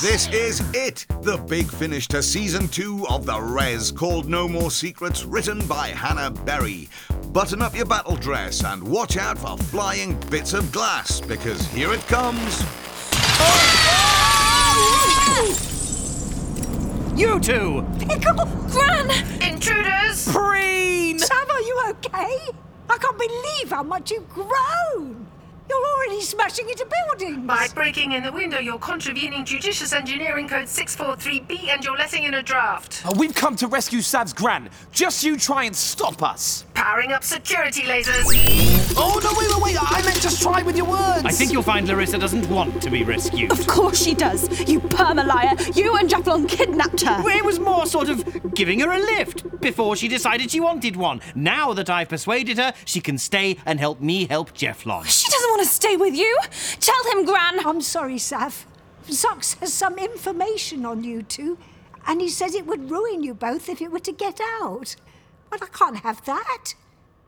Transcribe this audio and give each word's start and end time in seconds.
This 0.00 0.28
is 0.28 0.62
it, 0.72 1.04
the 1.20 1.36
big 1.36 1.70
finish 1.70 2.08
to 2.08 2.22
season 2.22 2.68
two 2.68 3.06
of 3.10 3.26
The 3.26 3.38
Rez, 3.38 3.92
called 3.92 4.30
No 4.30 4.48
More 4.48 4.70
Secrets, 4.70 5.26
written 5.26 5.66
by 5.66 5.88
Hannah 5.88 6.30
Berry. 6.30 6.88
Button 7.34 7.60
up 7.60 7.76
your 7.76 7.84
battle 7.84 8.16
dress 8.16 8.64
and 8.64 8.82
watch 8.82 9.18
out 9.18 9.36
for 9.36 9.58
flying 9.58 10.18
bits 10.30 10.54
of 10.54 10.72
glass, 10.72 11.20
because 11.20 11.66
here 11.72 11.92
it 11.92 12.00
comes. 12.06 12.62
You 17.14 17.38
two! 17.38 17.84
Pickle! 17.98 18.46
Gran! 18.70 19.10
Intruders! 19.42 20.32
Preen! 20.32 21.18
Sam, 21.18 21.50
are 21.50 21.60
you 21.60 21.82
okay? 21.90 22.48
I 22.88 22.96
can't 22.96 23.18
believe 23.18 23.68
how 23.68 23.82
much 23.82 24.10
you've 24.10 24.30
grown. 24.30 25.29
You're 25.70 25.86
already 25.86 26.20
smashing 26.20 26.68
into 26.68 26.84
buildings. 26.84 27.46
By 27.46 27.68
breaking 27.72 28.10
in 28.10 28.24
the 28.24 28.32
window, 28.32 28.58
you're 28.58 28.76
contravening 28.76 29.44
Judicious 29.44 29.92
Engineering 29.92 30.48
Code 30.48 30.66
643B 30.66 31.68
and 31.68 31.84
you're 31.84 31.96
letting 31.96 32.24
in 32.24 32.34
a 32.34 32.42
draft. 32.42 33.06
Uh, 33.06 33.14
we've 33.16 33.36
come 33.36 33.54
to 33.54 33.68
rescue 33.68 34.00
Sav's 34.00 34.32
Gran. 34.32 34.68
Just 34.90 35.22
you 35.22 35.36
try 35.36 35.62
and 35.62 35.76
stop 35.76 36.24
us. 36.24 36.64
Powering 36.80 37.12
up 37.12 37.22
security 37.22 37.82
lasers. 37.82 38.24
Oh, 38.96 39.20
no, 39.22 39.30
wait, 39.36 39.50
wait, 39.50 39.62
wait. 39.62 39.76
I 39.78 40.02
meant 40.02 40.22
to 40.22 40.40
try 40.40 40.62
with 40.62 40.78
your 40.78 40.86
words. 40.86 41.22
I 41.26 41.30
think 41.30 41.52
you'll 41.52 41.62
find 41.62 41.86
Larissa 41.86 42.16
doesn't 42.16 42.48
want 42.48 42.80
to 42.80 42.88
be 42.88 43.04
rescued. 43.04 43.52
Of 43.52 43.66
course 43.66 44.02
she 44.02 44.14
does. 44.14 44.48
You 44.66 44.80
perma 44.80 45.26
liar. 45.26 45.54
You 45.74 45.94
and 45.96 46.08
Jefflon 46.08 46.48
kidnapped 46.48 47.02
her. 47.02 47.22
It 47.28 47.44
was 47.44 47.58
more 47.58 47.84
sort 47.84 48.08
of 48.08 48.54
giving 48.54 48.80
her 48.80 48.90
a 48.90 48.98
lift 48.98 49.60
before 49.60 49.94
she 49.94 50.08
decided 50.08 50.50
she 50.50 50.60
wanted 50.60 50.96
one. 50.96 51.20
Now 51.34 51.74
that 51.74 51.90
I've 51.90 52.08
persuaded 52.08 52.56
her, 52.56 52.72
she 52.86 53.02
can 53.02 53.18
stay 53.18 53.58
and 53.66 53.78
help 53.78 54.00
me 54.00 54.24
help 54.24 54.54
Jefflon. 54.54 55.04
She 55.04 55.30
doesn't 55.30 55.50
want 55.50 55.60
to 55.60 55.68
stay 55.68 55.98
with 55.98 56.14
you. 56.14 56.34
Tell 56.80 57.12
him, 57.12 57.26
Gran. 57.26 57.66
I'm 57.66 57.82
sorry, 57.82 58.16
Sav. 58.16 58.64
Zux 59.06 59.58
has 59.58 59.74
some 59.74 59.98
information 59.98 60.86
on 60.86 61.04
you 61.04 61.22
two, 61.22 61.58
and 62.06 62.22
he 62.22 62.30
says 62.30 62.54
it 62.54 62.64
would 62.64 62.90
ruin 62.90 63.22
you 63.22 63.34
both 63.34 63.68
if 63.68 63.82
it 63.82 63.90
were 63.90 63.98
to 63.98 64.12
get 64.12 64.40
out. 64.62 64.96
But 65.50 65.62
I 65.62 65.66
can't 65.66 65.98
have 65.98 66.24
that. 66.24 66.74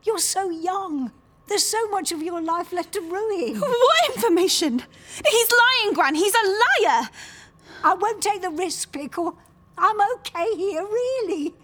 You're 0.05 0.19
so 0.19 0.49
young. 0.51 1.13
There's 1.49 1.67
so 1.67 1.89
much 1.89 2.13
of 2.13 2.23
your 2.23 2.41
life 2.41 2.73
left 2.73 2.93
to 2.93 3.01
ruin. 3.01 3.61
What 3.61 4.17
information? 4.17 4.83
He's 5.29 5.49
lying, 5.63 5.95
Gran. 5.95 6.15
He's 6.15 6.35
a 6.35 6.47
liar. 6.47 7.09
I 7.85 7.95
won't 7.95 8.23
take 8.23 8.43
the 8.43 8.51
risk, 8.51 8.93
Pickle. 8.93 9.37
I'm 9.77 10.01
okay 10.15 10.55
here, 10.57 10.83
really. 10.83 11.55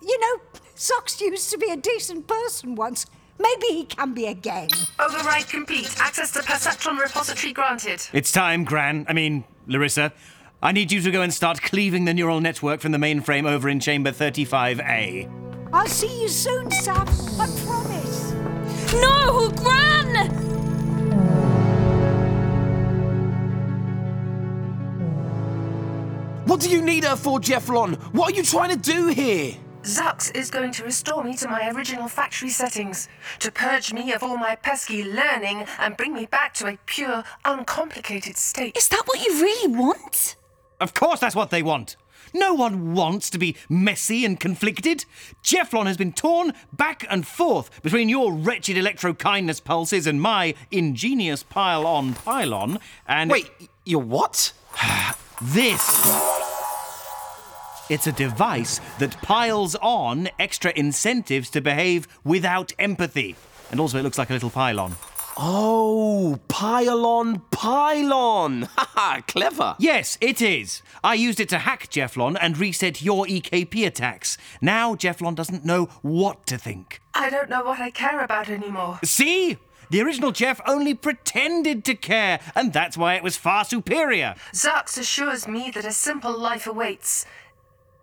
You 0.00 0.20
know, 0.20 0.60
Zux 0.76 1.20
used 1.20 1.50
to 1.50 1.58
be 1.58 1.70
a 1.70 1.76
decent 1.76 2.26
person 2.26 2.74
once. 2.74 3.06
Maybe 3.38 3.66
he 3.68 3.84
can 3.84 4.14
be 4.14 4.26
again. 4.26 4.68
Override 4.98 5.48
complete. 5.48 5.92
Access 5.98 6.30
to 6.32 6.40
Perceptron 6.40 6.98
repository 7.00 7.52
granted. 7.52 8.06
It's 8.12 8.30
time, 8.30 8.64
Gran. 8.64 9.06
I 9.08 9.12
mean, 9.12 9.44
Larissa. 9.66 10.12
I 10.62 10.72
need 10.72 10.92
you 10.92 11.02
to 11.02 11.10
go 11.10 11.20
and 11.20 11.34
start 11.34 11.60
cleaving 11.60 12.04
the 12.04 12.14
neural 12.14 12.40
network 12.40 12.80
from 12.80 12.92
the 12.92 12.98
mainframe 12.98 13.46
over 13.46 13.68
in 13.68 13.80
chamber 13.80 14.12
35A. 14.12 15.53
I'll 15.74 15.88
see 15.88 16.22
you 16.22 16.28
soon, 16.28 16.70
Sav. 16.70 17.08
I 17.40 17.48
promise. 17.66 18.32
No, 18.92 19.50
Gran! 19.56 20.30
What 26.46 26.60
do 26.60 26.70
you 26.70 26.80
need 26.80 27.02
her 27.02 27.16
for, 27.16 27.40
Jefflon? 27.40 27.96
What 28.14 28.32
are 28.32 28.36
you 28.36 28.44
trying 28.44 28.70
to 28.70 28.76
do 28.76 29.08
here? 29.08 29.54
Zux 29.82 30.32
is 30.36 30.48
going 30.48 30.70
to 30.70 30.84
restore 30.84 31.24
me 31.24 31.34
to 31.38 31.48
my 31.48 31.68
original 31.70 32.06
factory 32.06 32.50
settings, 32.50 33.08
to 33.40 33.50
purge 33.50 33.92
me 33.92 34.12
of 34.12 34.22
all 34.22 34.36
my 34.36 34.54
pesky 34.54 35.02
learning 35.02 35.66
and 35.80 35.96
bring 35.96 36.14
me 36.14 36.26
back 36.26 36.54
to 36.54 36.68
a 36.68 36.78
pure, 36.86 37.24
uncomplicated 37.44 38.36
state. 38.36 38.76
Is 38.76 38.86
that 38.90 39.02
what 39.06 39.26
you 39.26 39.42
really 39.42 39.76
want? 39.76 40.36
Of 40.80 40.94
course, 40.94 41.18
that's 41.18 41.34
what 41.34 41.50
they 41.50 41.64
want. 41.64 41.96
No 42.34 42.52
one 42.52 42.94
wants 42.94 43.30
to 43.30 43.38
be 43.38 43.56
messy 43.68 44.24
and 44.24 44.38
conflicted. 44.38 45.04
Jefflon 45.42 45.86
has 45.86 45.96
been 45.96 46.12
torn 46.12 46.52
back 46.72 47.06
and 47.08 47.24
forth 47.26 47.82
between 47.82 48.08
your 48.08 48.32
wretched 48.32 48.76
electro 48.76 49.14
kindness 49.14 49.60
pulses 49.60 50.06
and 50.06 50.20
my 50.20 50.54
ingenious 50.70 51.44
pile 51.44 51.86
on 51.86 52.14
pylon, 52.14 52.80
and. 53.06 53.30
Wait, 53.30 53.50
you're 53.84 54.00
what? 54.00 54.52
This. 55.42 55.82
It's 57.90 58.06
a 58.06 58.12
device 58.12 58.80
that 58.98 59.20
piles 59.20 59.74
on 59.74 60.28
extra 60.38 60.72
incentives 60.74 61.50
to 61.50 61.60
behave 61.60 62.06
without 62.24 62.72
empathy. 62.78 63.34
And 63.70 63.80
also, 63.80 63.98
it 63.98 64.02
looks 64.04 64.16
like 64.16 64.30
a 64.30 64.32
little 64.32 64.48
pylon. 64.48 64.94
Oh, 65.36 66.38
pylon, 66.48 67.42
pylon. 67.50 68.68
Ha 68.76 68.90
ha, 68.94 69.20
clever. 69.26 69.74
Yes, 69.78 70.16
it 70.20 70.40
is. 70.40 70.82
I 71.02 71.14
used 71.14 71.40
it 71.40 71.48
to 71.50 71.58
hack 71.58 71.88
Jefflon 71.90 72.36
and 72.40 72.56
reset 72.58 73.02
your 73.02 73.26
EKP 73.26 73.86
attacks. 73.86 74.38
Now 74.60 74.94
Jefflon 74.94 75.34
doesn't 75.34 75.64
know 75.64 75.86
what 76.02 76.46
to 76.46 76.58
think. 76.58 77.00
I 77.14 77.30
don't 77.30 77.48
know 77.50 77.64
what 77.64 77.80
I 77.80 77.90
care 77.90 78.22
about 78.22 78.48
anymore. 78.48 79.00
See? 79.04 79.58
The 79.90 80.00
original 80.00 80.32
Jeff 80.32 80.60
only 80.66 80.94
pretended 80.94 81.84
to 81.84 81.94
care, 81.94 82.40
and 82.54 82.72
that's 82.72 82.96
why 82.96 83.14
it 83.14 83.22
was 83.22 83.36
far 83.36 83.64
superior. 83.64 84.34
Zux 84.52 84.98
assures 84.98 85.46
me 85.46 85.70
that 85.74 85.84
a 85.84 85.92
simple 85.92 86.36
life 86.36 86.66
awaits. 86.66 87.26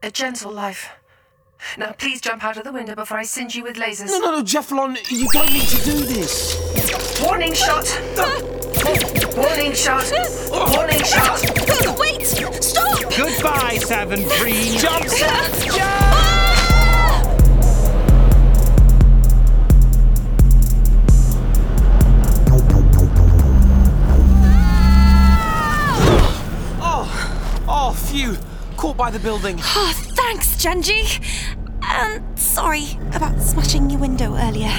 A 0.03 0.12
gentle 0.12 0.52
life. 0.52 0.90
Now, 1.77 1.94
please 1.94 2.19
jump 2.22 2.44
out 2.44 2.57
of 2.57 2.63
the 2.63 2.72
window 2.72 2.95
before 2.95 3.17
I 3.17 3.23
singe 3.23 3.55
you 3.55 3.63
with 3.63 3.77
lasers. 3.77 4.07
No, 4.07 4.19
no, 4.19 4.31
no, 4.31 4.44
Jefflon, 4.44 4.97
you 5.11 5.27
don't 5.29 5.51
need 5.51 5.67
to 5.67 5.83
do 5.83 5.99
this. 6.05 6.57
Warning 7.23 7.53
shot! 7.53 7.88
Warning 9.38 9.73
shot! 9.73 10.11
Warning 10.51 11.03
shot! 11.03 11.41
Wait! 12.00 12.25
Stop! 12.61 13.00
Goodbye, 13.16 13.77
Savin 13.77 14.27
Preen. 14.29 14.77
Jump, 14.77 15.05
Sav, 15.07 15.66
jump! 15.66 15.79
Ah! 26.83 27.11
Oh, 27.67 27.94
phew. 27.94 28.38
Caught 28.81 28.97
by 28.97 29.12
the 29.12 29.19
building. 29.19 29.59
Oh, 29.62 29.94
thanks, 30.16 30.58
Genji. 30.58 31.03
And 31.84 32.40
sorry 32.40 32.97
about 33.14 33.40
smashing 33.40 33.92
your 33.92 34.00
window 34.00 34.36
earlier. 34.36 34.72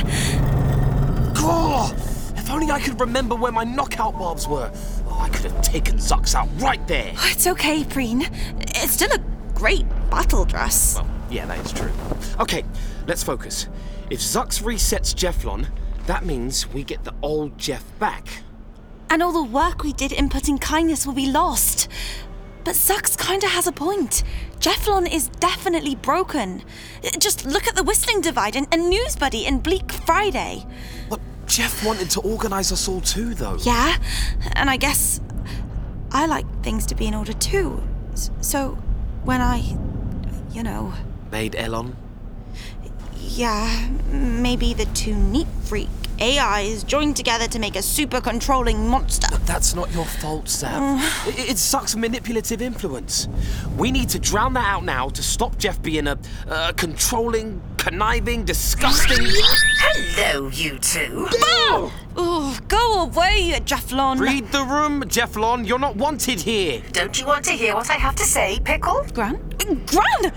Oh, 1.45 1.95
if 2.37 2.51
only 2.51 2.73
I 2.73 2.81
could 2.81 2.99
remember 3.01 3.37
where 3.37 3.53
my 3.53 3.63
knockout 3.63 4.19
barbs 4.19 4.49
were. 4.49 4.73
Oh, 5.07 5.19
I 5.21 5.29
could 5.29 5.45
have 5.53 5.63
taken 5.63 5.99
Zux 5.99 6.35
out 6.35 6.49
right 6.57 6.85
there. 6.89 7.13
Oh, 7.17 7.29
It's 7.31 7.47
okay, 7.47 7.85
Preen. 7.85 8.23
It's 8.59 8.91
still 8.91 9.13
a 9.13 9.21
great 9.55 9.87
battle 10.11 10.45
dress. 10.47 10.97
Well, 10.97 11.09
yeah, 11.31 11.47
that 11.47 11.65
is 11.65 11.73
true. 11.73 11.93
Okay, 12.41 12.65
let's 13.07 13.23
focus. 13.23 13.69
If 14.11 14.19
Zux 14.19 14.61
resets 14.65 15.15
Jefflon, 15.15 15.69
that 16.07 16.27
means 16.27 16.69
we 16.69 16.83
get 16.83 17.05
the 17.05 17.15
old 17.22 17.57
Jeff 17.57 17.84
back. 18.01 18.27
And 19.10 19.22
all 19.22 19.33
the 19.33 19.45
work 19.45 19.84
we 19.84 19.93
did 19.93 20.10
inputting 20.10 20.60
kindness 20.60 21.07
will 21.07 21.15
be 21.15 21.31
lost. 21.31 21.89
But 22.64 22.74
Zux 22.76 23.16
kinda 23.18 23.48
has 23.48 23.66
a 23.66 23.72
point. 23.72 24.22
Jefflon 24.60 25.12
is 25.12 25.28
definitely 25.41 25.97
broken. 25.97 26.62
Just 27.18 27.44
look 27.44 27.66
at 27.66 27.74
the 27.74 27.82
Whistling 27.82 28.20
Divide 28.20 28.54
and, 28.54 28.68
and 28.70 28.88
News 28.88 29.16
Buddy 29.16 29.44
and 29.47 29.62
Bleak 29.62 29.91
Friday. 29.91 30.64
But 31.10 31.20
Jeff 31.47 31.84
wanted 31.84 32.09
to 32.10 32.20
organize 32.20 32.70
us 32.70 32.88
all 32.88 33.00
too, 33.00 33.34
though. 33.34 33.56
Yeah, 33.62 33.97
and 34.54 34.70
I 34.70 34.76
guess 34.76 35.20
I 36.12 36.26
like 36.26 36.47
things 36.62 36.86
to 36.86 36.94
be 36.94 37.06
in 37.06 37.14
order 37.14 37.32
too. 37.32 37.82
So 38.41 38.78
when 39.24 39.41
I, 39.41 39.59
you 40.53 40.62
know, 40.62 40.92
Made 41.32 41.56
Elon. 41.56 41.97
yeah, 43.18 43.88
maybe 44.10 44.74
the 44.74 44.84
too 44.86 45.14
neat 45.14 45.48
freak 45.64 45.88
AIs 46.22 46.84
joined 46.84 47.16
together 47.16 47.48
to 47.48 47.59
make 47.59 47.74
a 47.74 47.83
super 47.83 48.21
controlling 48.21 48.89
monster. 48.89 49.36
That's 49.39 49.74
not 49.74 49.92
your 49.92 50.04
fault, 50.04 50.48
Sam. 50.48 51.01
It, 51.27 51.51
it 51.51 51.59
sucks 51.59 51.97
manipulative 51.97 52.63
influence. 52.63 53.27
We 53.77 53.91
need 53.91 54.09
to 54.10 54.21
drown 54.21 54.53
that 54.53 54.65
out 54.65 54.84
now 54.84 55.09
to 55.09 55.22
stop 55.22 55.59
Jeff 55.59 55.83
being 55.83 56.07
a 56.07 56.16
uh, 56.48 56.72
controlling, 56.74 57.60
conniving, 57.77 58.45
disgusting. 58.45 59.27
Hello, 59.80 60.48
you 60.51 60.78
two. 60.78 61.27
Oh, 62.15 62.57
go 62.69 63.03
away, 63.03 63.59
Jefflon. 63.65 64.21
Read 64.21 64.47
the 64.53 64.63
room, 64.63 65.03
Jefflon. 65.03 65.66
You're 65.66 65.80
not 65.80 65.97
wanted 65.97 66.41
here. 66.41 66.83
Don't 66.92 67.19
you 67.19 67.27
want 67.27 67.45
to 67.47 67.53
hear 67.53 67.74
what 67.74 67.91
I 67.91 67.95
have 67.95 68.15
to 68.15 68.24
say, 68.24 68.60
Pickle? 68.65 69.04
Gran? 69.13 69.41
Gran! 69.86 70.33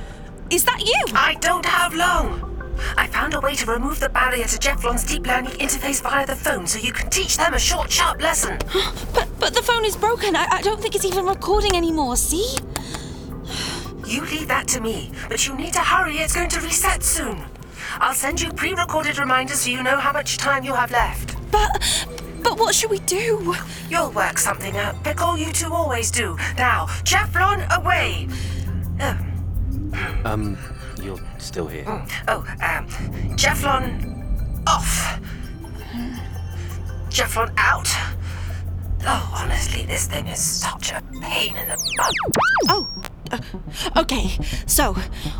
Is 0.49 0.63
that 0.63 0.83
you? 0.83 1.13
I 1.13 1.35
don't 1.35 1.65
have 1.65 1.93
long. 1.93 2.54
I 2.97 3.07
found 3.07 3.33
a 3.33 3.39
way 3.39 3.55
to 3.55 3.65
remove 3.65 3.99
the 3.99 4.09
barrier 4.09 4.45
to 4.45 4.57
Jefflon's 4.57 5.03
deep 5.03 5.25
learning 5.27 5.53
interface 5.53 6.01
via 6.01 6.25
the 6.25 6.35
phone 6.35 6.67
so 6.67 6.79
you 6.79 6.91
can 6.91 7.09
teach 7.09 7.37
them 7.37 7.53
a 7.53 7.59
short, 7.59 7.91
sharp 7.91 8.21
lesson. 8.21 8.57
But 9.13 9.27
but 9.39 9.53
the 9.53 9.61
phone 9.61 9.85
is 9.85 9.95
broken. 9.95 10.35
I, 10.35 10.47
I 10.49 10.61
don't 10.61 10.81
think 10.81 10.95
it's 10.95 11.05
even 11.05 11.25
recording 11.25 11.75
anymore, 11.75 12.15
see? 12.15 12.57
You 14.05 14.21
leave 14.21 14.47
that 14.49 14.67
to 14.67 14.81
me, 14.81 15.11
but 15.29 15.47
you 15.47 15.55
need 15.55 15.73
to 15.73 15.79
hurry. 15.79 16.17
It's 16.17 16.35
going 16.35 16.49
to 16.49 16.59
reset 16.61 17.01
soon. 17.01 17.43
I'll 17.99 18.13
send 18.13 18.39
you 18.39 18.51
pre 18.51 18.73
recorded 18.73 19.17
reminders 19.17 19.61
so 19.61 19.71
you 19.71 19.81
know 19.81 19.97
how 19.97 20.11
much 20.11 20.37
time 20.37 20.63
you 20.63 20.73
have 20.75 20.91
left. 20.91 21.35
But 21.51 22.05
but 22.43 22.59
what 22.59 22.75
should 22.75 22.91
we 22.91 22.99
do? 22.99 23.55
You'll 23.89 24.11
work 24.11 24.37
something 24.37 24.77
out, 24.77 25.03
Pickle. 25.03 25.37
You 25.37 25.51
two 25.51 25.73
always 25.73 26.11
do. 26.11 26.37
Now, 26.57 26.85
Jefflon, 27.03 27.65
away. 27.75 28.27
Oh, 29.01 29.17
Um, 30.25 30.57
you're 31.05 31.19
still 31.37 31.67
here. 31.67 31.85
oh 32.27 32.39
um, 32.61 32.87
Jefflon, 33.37 34.63
off. 34.67 35.19
Jefflon, 37.09 37.53
out. 37.57 37.87
Oh, 39.07 39.33
honestly, 39.39 39.85
this 39.85 40.07
thing 40.07 40.27
is 40.27 40.39
such 40.39 40.91
a 40.91 41.01
pain 41.21 41.55
in 41.55 41.69
the 41.69 41.93
butt. 41.97 42.13
Oh. 42.69 42.89
Uh, 43.31 43.39
okay, 43.97 44.37
so 44.67 44.95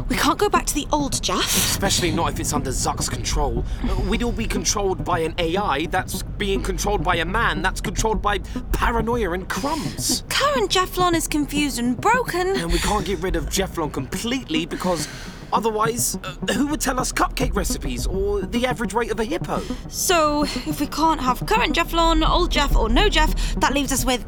we 0.09 0.15
can't 0.15 0.39
go 0.39 0.49
back 0.49 0.65
to 0.65 0.73
the 0.73 0.87
old 0.91 1.21
Jeff. 1.21 1.55
Especially 1.55 2.09
not 2.09 2.33
if 2.33 2.39
it's 2.39 2.51
under 2.51 2.71
Zux's 2.71 3.09
control. 3.09 3.63
Uh, 3.83 3.95
We'd 4.09 4.23
all 4.23 4.31
be 4.31 4.47
controlled 4.47 5.05
by 5.05 5.19
an 5.19 5.35
AI 5.37 5.85
that's 5.87 6.23
being 6.23 6.63
controlled 6.63 7.03
by 7.03 7.17
a 7.17 7.25
man 7.25 7.61
that's 7.61 7.81
controlled 7.81 8.23
by 8.23 8.39
paranoia 8.71 9.31
and 9.33 9.47
crumbs. 9.47 10.23
Current 10.29 10.71
Jefflon 10.71 11.13
is 11.13 11.27
confused 11.27 11.77
and 11.77 11.95
broken. 11.99 12.47
And 12.55 12.71
we 12.71 12.79
can't 12.79 13.05
get 13.05 13.19
rid 13.19 13.35
of 13.35 13.45
Jefflon 13.45 13.93
completely 13.93 14.65
because 14.65 15.07
otherwise, 15.55 16.17
uh, 16.23 16.53
who 16.53 16.67
would 16.67 16.81
tell 16.81 16.99
us 16.99 17.11
cupcake 17.11 17.55
recipes 17.55 18.05
or 18.05 18.41
the 18.41 18.65
average 18.65 18.93
weight 18.93 19.11
of 19.11 19.19
a 19.19 19.23
hippo? 19.23 19.61
So 19.89 20.43
if 20.43 20.79
we 20.79 20.87
can't 20.87 21.21
have 21.21 21.45
current 21.45 21.75
Jefflon, 21.75 22.27
old 22.27 22.51
Jeff, 22.51 22.75
or 22.75 22.89
no 22.89 23.09
Jeff, 23.09 23.33
that 23.55 23.73
leaves 23.73 23.91
us 23.91 24.05
with. 24.05 24.23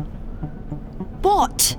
What? 1.22 1.76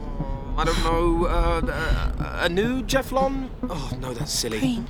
I 0.57 0.65
don't 0.65 0.83
know, 0.85 1.27
uh, 1.27 1.61
uh, 1.67 2.39
a 2.43 2.49
new 2.49 2.83
Jefflon? 2.83 3.49
Oh, 3.71 3.93
no, 4.01 4.13
that's 4.13 4.33
silly. 4.33 4.59
Green. 4.59 4.87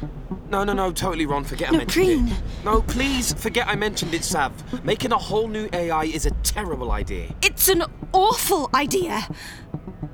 No, 0.51 0.65
no, 0.65 0.73
no, 0.73 0.91
totally 0.91 1.27
wrong. 1.27 1.45
Forget 1.45 1.71
No, 1.73 1.77
I 1.77 1.79
mentioned 1.81 2.07
green. 2.07 2.29
it. 2.29 2.65
No, 2.65 2.81
please, 2.81 3.35
forget 3.35 3.69
I 3.69 3.75
mentioned 3.77 4.15
it, 4.15 4.25
Sav. 4.25 4.53
Making 4.83 5.13
a 5.13 5.19
whole 5.19 5.47
new 5.47 5.69
AI 5.75 6.05
is 6.05 6.25
a 6.25 6.31
terrible 6.43 6.91
idea. 6.91 7.35
It's 7.43 7.69
an 7.69 7.85
awful 8.15 8.71
idea. 8.75 9.29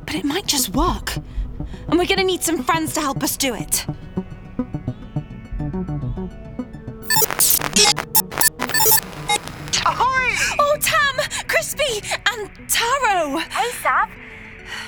But 0.07 0.17
it 0.17 0.25
might 0.25 0.47
just 0.47 0.71
work. 0.75 1.17
And 1.89 1.99
we're 1.99 2.07
gonna 2.07 2.25
need 2.25 2.43
some 2.43 2.65
friends 2.65 2.93
to 2.95 3.01
help 3.01 3.23
us 3.23 3.37
do 3.37 3.55
it. 3.55 3.87
Taro! 13.15 13.37
Hey, 13.39 13.71
Sav. 13.81 14.11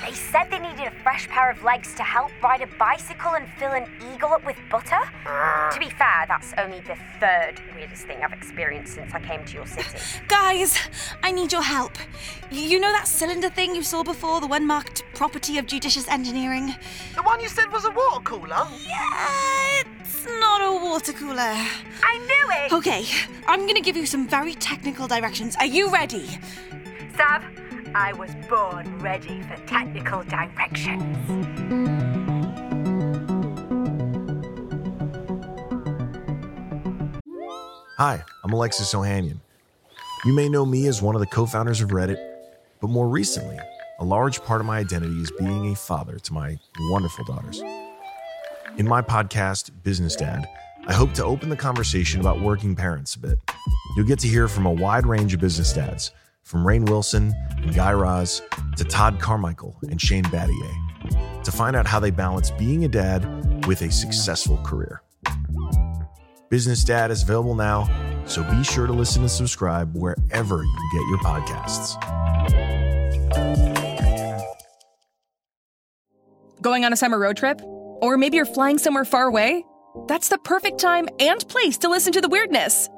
They 0.05 0.13
said 0.13 0.51
they 0.51 0.59
needed 0.59 0.87
a 0.87 0.91
fresh 1.03 1.29
pair 1.29 1.51
of 1.51 1.63
legs 1.63 1.95
to 1.95 2.03
help 2.03 2.33
ride 2.43 2.63
a 2.63 2.67
bicycle 2.79 3.35
and 3.35 3.47
fill 3.59 3.71
an 3.71 3.87
eagle 4.13 4.31
up 4.31 4.45
with 4.45 4.57
butter. 4.71 4.99
to 5.73 5.79
be 5.79 5.91
fair, 5.91 6.25
that's 6.27 6.53
only 6.59 6.81
the 6.81 6.97
third 7.21 7.61
weirdest 7.75 8.07
thing 8.07 8.25
I've 8.25 8.33
experienced 8.33 8.95
since 8.95 9.15
I 9.15 9.21
came 9.21 9.45
to 9.45 9.55
your 9.55 9.67
city. 9.67 9.87
Guys, 10.29 10.77
I 11.23 11.31
need 11.31 11.53
your 11.53 11.63
help. 11.63 11.93
You 12.51 12.81
know 12.81 12.91
that 12.91 13.07
cylinder 13.07 13.51
thing 13.51 13.75
you 13.75 13.83
saw 13.83 14.03
before, 14.03 14.41
the 14.41 14.47
one 14.47 14.67
marked 14.67 15.05
property 15.15 15.59
of 15.59 15.67
judicious 15.67 16.09
engineering? 16.09 16.75
The 17.15 17.23
one 17.23 17.41
you 17.41 17.49
said 17.49 17.71
was 17.71 17.85
a 17.85 17.91
water 17.91 18.23
cooler? 18.25 18.67
Yeah, 18.89 19.83
it's 20.01 20.27
not 20.41 20.63
a 20.63 20.85
water 20.85 21.13
cooler. 21.13 21.55
I 22.03 22.19
knew 22.19 22.65
it! 22.65 22.73
Okay, 22.73 23.05
I'm 23.47 23.67
gonna 23.67 23.83
give 23.83 23.97
you 23.97 24.07
some 24.07 24.27
very 24.27 24.55
technical 24.55 25.07
directions. 25.07 25.55
Are 25.57 25.67
you 25.67 25.91
ready? 25.91 26.27
Sav, 27.17 27.45
I 27.99 28.13
was 28.13 28.31
born 28.51 28.99
ready 28.99 29.41
for 29.41 29.57
technical 29.65 30.23
directions. 30.25 31.17
Hi, 37.97 38.23
I'm 38.45 38.53
Alexis 38.53 38.93
Ohanian. 38.93 39.41
You 40.27 40.35
may 40.35 40.51
know 40.51 40.67
me 40.67 40.89
as 40.89 41.01
one 41.01 41.15
of 41.15 41.23
the 41.23 41.27
co 41.27 41.47
founders 41.47 41.81
of 41.81 41.89
Reddit, 41.89 42.19
but 42.83 42.91
more 42.91 43.09
recently, 43.09 43.59
a 43.99 44.05
large 44.05 44.43
part 44.43 44.61
of 44.61 44.67
my 44.67 44.77
identity 44.77 45.19
is 45.23 45.31
being 45.39 45.73
a 45.73 45.75
father 45.75 46.19
to 46.19 46.33
my 46.35 46.59
wonderful 46.91 47.25
daughters. 47.25 47.63
In 48.77 48.87
my 48.87 49.01
podcast, 49.01 49.71
Business 49.85 50.15
Dad, 50.15 50.47
I 50.87 50.93
hope 50.93 51.15
to 51.15 51.25
open 51.25 51.49
the 51.49 51.57
conversation 51.57 52.21
about 52.21 52.43
working 52.43 52.77
parents 52.77 53.15
a 53.15 53.21
bit. 53.21 53.39
You'll 53.97 54.07
get 54.07 54.19
to 54.19 54.29
hear 54.29 54.49
from 54.49 54.67
a 54.67 54.71
wide 54.71 55.07
range 55.07 55.33
of 55.33 55.41
business 55.41 55.73
dads, 55.73 56.13
from 56.47 56.65
Rainn 56.65 56.89
Wilson 56.89 57.35
and 57.57 57.75
Guy 57.75 57.93
Raz 57.93 58.41
to 58.77 58.85
Todd 58.85 59.19
Carmichael 59.19 59.77
and 59.91 60.01
Shane 60.01 60.23
Battier, 60.27 61.43
to 61.43 61.51
find 61.51 61.75
out 61.75 61.89
how 61.89 61.99
they 61.99 62.13
balance 62.13 62.53
being 62.53 62.85
a 62.85 62.89
dad 62.89 63.67
with 63.67 63.83
a 63.83 63.91
successful 63.91 64.57
career. 64.59 65.03
Business 66.49 66.85
Dad 66.85 67.11
is 67.11 67.25
available 67.25 67.57
now, 67.57 67.91
so 68.27 68.45
be 68.45 68.63
sure 68.63 68.87
to 68.87 68.93
listen 68.93 69.23
and 69.23 69.31
subscribe 69.31 69.93
wherever 69.97 70.63
you 70.63 70.91
get 70.93 71.03
your 71.09 71.19
podcasts. 71.19 72.01
Going 76.63 76.85
on 76.85 76.93
a 76.93 76.97
summer 76.97 77.19
road 77.19 77.37
trip? 77.37 77.61
Or 77.65 78.17
maybe 78.17 78.37
you're 78.37 78.47
flying 78.47 78.79
somewhere 78.79 79.05
far 79.05 79.27
away? 79.27 79.65
That's 80.07 80.29
the 80.29 80.39
perfect 80.39 80.79
time 80.79 81.09
and 81.19 81.47
place 81.49 81.77
to 81.79 81.89
listen 81.89 82.13
to 82.13 82.21
the 82.21 82.29
weirdness. 82.29 82.89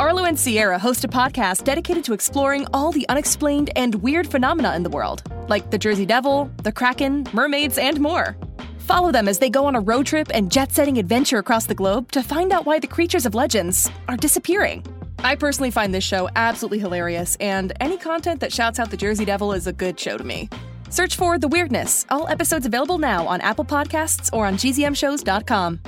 Arlo 0.00 0.24
and 0.24 0.40
Sierra 0.40 0.78
host 0.78 1.04
a 1.04 1.08
podcast 1.08 1.64
dedicated 1.64 2.02
to 2.04 2.14
exploring 2.14 2.66
all 2.72 2.90
the 2.90 3.06
unexplained 3.10 3.70
and 3.76 3.96
weird 3.96 4.26
phenomena 4.26 4.74
in 4.74 4.82
the 4.82 4.88
world, 4.88 5.22
like 5.50 5.70
the 5.70 5.76
Jersey 5.76 6.06
Devil, 6.06 6.50
the 6.62 6.72
Kraken, 6.72 7.26
mermaids, 7.34 7.76
and 7.76 8.00
more. 8.00 8.34
Follow 8.78 9.12
them 9.12 9.28
as 9.28 9.38
they 9.38 9.50
go 9.50 9.66
on 9.66 9.76
a 9.76 9.80
road 9.80 10.06
trip 10.06 10.28
and 10.32 10.50
jet 10.50 10.72
setting 10.72 10.96
adventure 10.96 11.36
across 11.36 11.66
the 11.66 11.74
globe 11.74 12.10
to 12.12 12.22
find 12.22 12.50
out 12.50 12.64
why 12.64 12.78
the 12.78 12.86
creatures 12.86 13.26
of 13.26 13.34
legends 13.34 13.90
are 14.08 14.16
disappearing. 14.16 14.82
I 15.18 15.34
personally 15.34 15.70
find 15.70 15.92
this 15.92 16.02
show 16.02 16.30
absolutely 16.34 16.78
hilarious, 16.78 17.36
and 17.38 17.74
any 17.78 17.98
content 17.98 18.40
that 18.40 18.54
shouts 18.54 18.78
out 18.78 18.90
the 18.90 18.96
Jersey 18.96 19.26
Devil 19.26 19.52
is 19.52 19.66
a 19.66 19.72
good 19.74 20.00
show 20.00 20.16
to 20.16 20.24
me. 20.24 20.48
Search 20.88 21.14
for 21.14 21.38
The 21.38 21.48
Weirdness, 21.48 22.06
all 22.08 22.26
episodes 22.28 22.64
available 22.64 22.96
now 22.96 23.28
on 23.28 23.42
Apple 23.42 23.66
Podcasts 23.66 24.32
or 24.32 24.46
on 24.46 24.54
gzmshows.com. 24.54 25.80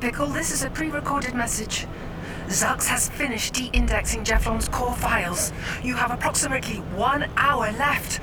Pickle. 0.00 0.28
This 0.28 0.52
is 0.52 0.62
a 0.62 0.70
pre 0.70 0.88
recorded 0.88 1.34
message. 1.34 1.86
Zux 2.46 2.86
has 2.86 3.08
finished 3.08 3.54
de 3.54 3.70
indexing 3.72 4.24
Jefflon's 4.24 4.68
core 4.68 4.94
files. 4.94 5.52
You 5.82 5.94
have 5.94 6.10
approximately 6.10 6.76
one 6.96 7.28
hour 7.36 7.72
left. 7.72 8.20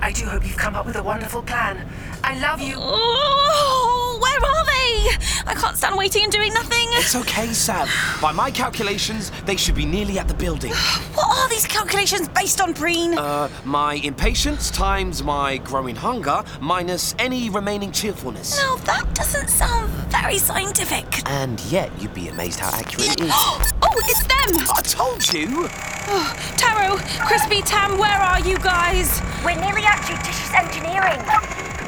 I 0.00 0.12
do 0.12 0.26
hope 0.26 0.44
you've 0.46 0.56
come 0.56 0.74
up 0.74 0.86
with 0.86 0.96
a 0.96 1.02
wonderful 1.02 1.42
plan. 1.42 1.88
I 2.24 2.38
love 2.38 2.60
you. 2.60 2.76
Oh, 2.78 4.18
where 4.20 4.50
are 4.50 4.64
they? 4.64 5.50
I 5.50 5.54
can't 5.54 5.76
stand 5.76 5.96
waiting 5.96 6.22
and 6.24 6.32
doing 6.32 6.52
nothing. 6.54 6.86
It's 6.92 7.16
okay, 7.16 7.48
Sam. 7.52 7.88
By 8.20 8.32
my 8.32 8.50
calculations, 8.50 9.32
they 9.44 9.56
should 9.56 9.74
be 9.74 9.84
nearly 9.84 10.18
at 10.18 10.28
the 10.28 10.34
building. 10.34 10.72
What 11.14 11.38
are 11.38 11.48
these 11.48 11.66
calculations 11.66 12.28
based 12.28 12.60
on, 12.60 12.74
Preen? 12.74 13.18
Uh, 13.18 13.48
my 13.64 13.94
impatience 13.94 14.70
times 14.70 15.22
my 15.22 15.58
growing 15.58 15.96
hunger 15.96 16.42
minus 16.60 17.14
any 17.18 17.50
remaining 17.50 17.92
cheerfulness. 17.92 18.56
now 18.58 18.76
that 18.76 19.14
doesn't 19.14 19.48
sound 19.48 19.90
very 20.10 20.38
scientific. 20.38 21.28
And 21.28 21.60
yet, 21.62 21.90
you'd 22.00 22.14
be 22.14 22.28
amazed 22.28 22.60
how 22.60 22.70
accurate 22.70 23.12
it 23.12 23.20
is. 23.22 23.30
oh, 23.34 23.60
it's 23.82 24.22
them! 24.22 24.66
I 24.74 24.82
told 24.82 25.32
you! 25.32 25.68
Taro, 26.56 26.96
Crispy, 27.26 27.62
Tam, 27.62 27.98
where 27.98 28.10
are 28.10 28.40
you 28.40 28.58
guys? 28.58 29.20
We're 29.44 29.58
nearly 29.72 29.88
at 29.88 30.04
judicious 30.04 30.52
engineering. 30.52 31.20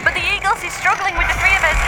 But 0.00 0.16
the 0.16 0.24
Eagles 0.24 0.56
is 0.64 0.72
struggling 0.72 1.12
with 1.20 1.28
the 1.28 1.36
three 1.36 1.52
of 1.52 1.64
us. 1.68 1.80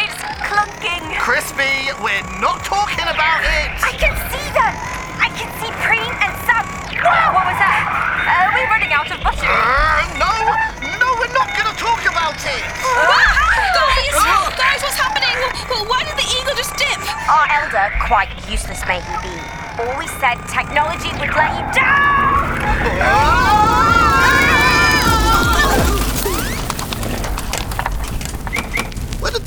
It's 0.00 0.16
clunking. 0.48 1.04
Crispy, 1.20 1.92
we're 2.00 2.24
not 2.40 2.64
talking 2.64 3.04
about 3.04 3.44
it! 3.44 3.68
I 3.84 3.92
can 3.92 4.16
see 4.32 4.48
them. 4.56 4.72
I 5.20 5.28
can 5.36 5.48
see 5.60 5.68
Preen 5.84 6.08
and 6.08 6.32
Sam. 6.48 6.64
What 7.04 7.44
was 7.52 7.58
that? 7.60 7.84
Are 8.32 8.48
we 8.56 8.64
running 8.72 8.92
out 8.96 9.12
of 9.12 9.20
butter? 9.20 9.44
Uh, 9.44 10.08
no, 10.16 10.32
no, 10.96 11.08
we're 11.20 11.36
not 11.36 11.52
gonna 11.52 11.76
talk 11.76 12.08
about 12.08 12.40
it! 12.48 12.64
guys, 13.84 14.56
guys, 14.56 14.80
what's 14.80 14.96
happening? 14.96 15.36
Why 15.84 16.00
did 16.08 16.16
the 16.16 16.24
eagle 16.24 16.56
just 16.56 16.72
dip? 16.80 16.96
Our 17.28 17.44
elder 17.60 17.92
quite 18.08 18.32
useless 18.48 18.80
may 18.88 19.04
he 19.04 19.14
be. 19.20 19.36
Always 19.84 20.10
said 20.16 20.40
technology 20.48 21.12
would 21.20 21.32
let 21.36 21.52
you 21.60 21.66
down! 21.76 22.48
Where 22.88 23.67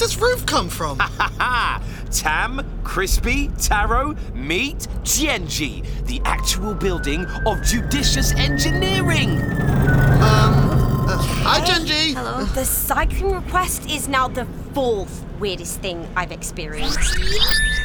did 0.01 0.09
this 0.09 0.17
roof 0.17 0.45
come 0.47 0.67
from? 0.67 0.97
Ha! 0.99 1.81
Tam, 2.11 2.65
Crispy, 2.83 3.49
Taro, 3.59 4.15
meet 4.33 4.87
Genji, 5.03 5.83
the 6.05 6.19
actual 6.25 6.73
building 6.73 7.25
of 7.45 7.61
judicious 7.61 8.33
engineering. 8.33 9.39
Uh, 9.39 11.17
hi, 11.17 11.63
Genji. 11.63 12.13
Hello. 12.13 12.45
The 12.45 12.65
cycling 12.65 13.31
request 13.31 13.87
is 13.89 14.07
now 14.07 14.27
the 14.27 14.45
fourth 14.73 15.23
weirdest 15.39 15.79
thing 15.81 16.07
I've 16.15 16.31
experienced. 16.31 17.15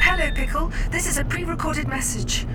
Hello, 0.01 0.31
Pickle. 0.31 0.71
This 0.89 1.07
is 1.07 1.19
a 1.19 1.23
pre 1.25 1.43
recorded 1.43 1.87
message. 1.87 2.47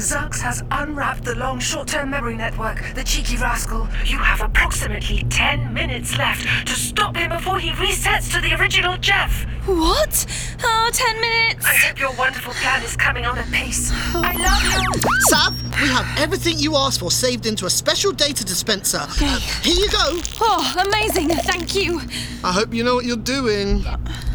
Zux 0.00 0.40
has 0.40 0.62
unwrapped 0.70 1.24
the 1.24 1.34
long 1.34 1.58
short 1.58 1.86
term 1.86 2.08
memory 2.08 2.34
network, 2.34 2.82
the 2.94 3.04
cheeky 3.04 3.36
rascal. 3.36 3.86
You 4.06 4.16
have 4.16 4.40
approximately 4.40 5.24
10 5.28 5.74
minutes 5.74 6.16
left 6.16 6.66
to 6.68 6.72
stop 6.72 7.16
him 7.16 7.28
before 7.28 7.58
he 7.58 7.68
resets 7.72 8.32
to 8.32 8.40
the 8.40 8.58
original 8.58 8.96
Jeff. 8.96 9.44
What? 9.66 10.26
Oh, 10.64 10.90
ten 10.92 11.20
minutes. 11.20 11.66
I 11.66 11.74
hope 11.74 12.00
your 12.00 12.12
wonderful 12.14 12.54
plan 12.54 12.82
is 12.82 12.96
coming 12.96 13.26
on 13.26 13.38
apace. 13.38 13.92
I 14.14 14.32
love 14.32 14.94
you. 14.94 15.00
Sav, 15.28 15.62
we 15.82 15.88
have 15.88 16.06
everything 16.18 16.58
you 16.58 16.76
asked 16.76 17.00
for 17.00 17.10
saved 17.10 17.44
into 17.44 17.66
a 17.66 17.70
special 17.70 18.10
data 18.10 18.42
dispenser. 18.42 19.02
Uh, 19.02 19.38
here 19.62 19.74
you 19.76 19.88
go. 19.90 20.18
Oh, 20.40 20.86
amazing. 20.88 21.28
Thank 21.28 21.74
you. 21.74 22.00
I 22.42 22.52
hope 22.52 22.72
you 22.72 22.84
know 22.84 22.94
what 22.94 23.04
you're 23.04 23.16
doing. 23.18 23.84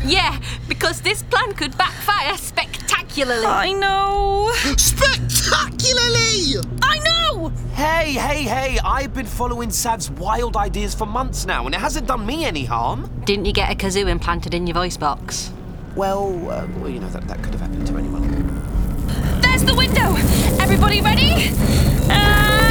Yeah, 0.05 0.39
because 0.67 1.01
this 1.01 1.23
plan 1.23 1.53
could 1.53 1.75
backfire 1.75 2.37
spectacularly. 2.37 2.74
I 3.17 3.71
know. 3.71 4.51
Spectacularly! 4.75 6.57
I 6.81 6.99
know! 6.99 7.47
Hey, 7.73 8.11
hey, 8.11 8.43
hey, 8.43 8.77
I've 8.83 9.13
been 9.13 9.25
following 9.25 9.71
Sav's 9.71 10.11
wild 10.11 10.57
ideas 10.57 10.93
for 10.93 11.05
months 11.05 11.45
now, 11.45 11.65
and 11.65 11.73
it 11.73 11.79
hasn't 11.79 12.07
done 12.07 12.25
me 12.25 12.43
any 12.43 12.65
harm. 12.65 13.09
Didn't 13.23 13.45
you 13.45 13.53
get 13.53 13.71
a 13.71 13.75
kazoo 13.75 14.09
implanted 14.09 14.53
in 14.53 14.67
your 14.67 14.73
voice 14.73 14.97
box? 14.97 15.53
Well, 15.95 16.27
uh, 16.51 16.67
well 16.79 16.89
you 16.89 16.99
know, 16.99 17.07
that, 17.09 17.25
that 17.29 17.41
could 17.41 17.53
have 17.53 17.61
happened 17.61 17.87
to 17.87 17.97
anyone. 17.97 19.41
There's 19.41 19.63
the 19.63 19.75
window. 19.75 20.17
Everybody 20.61 20.99
ready? 20.99 21.53
And 22.09 22.64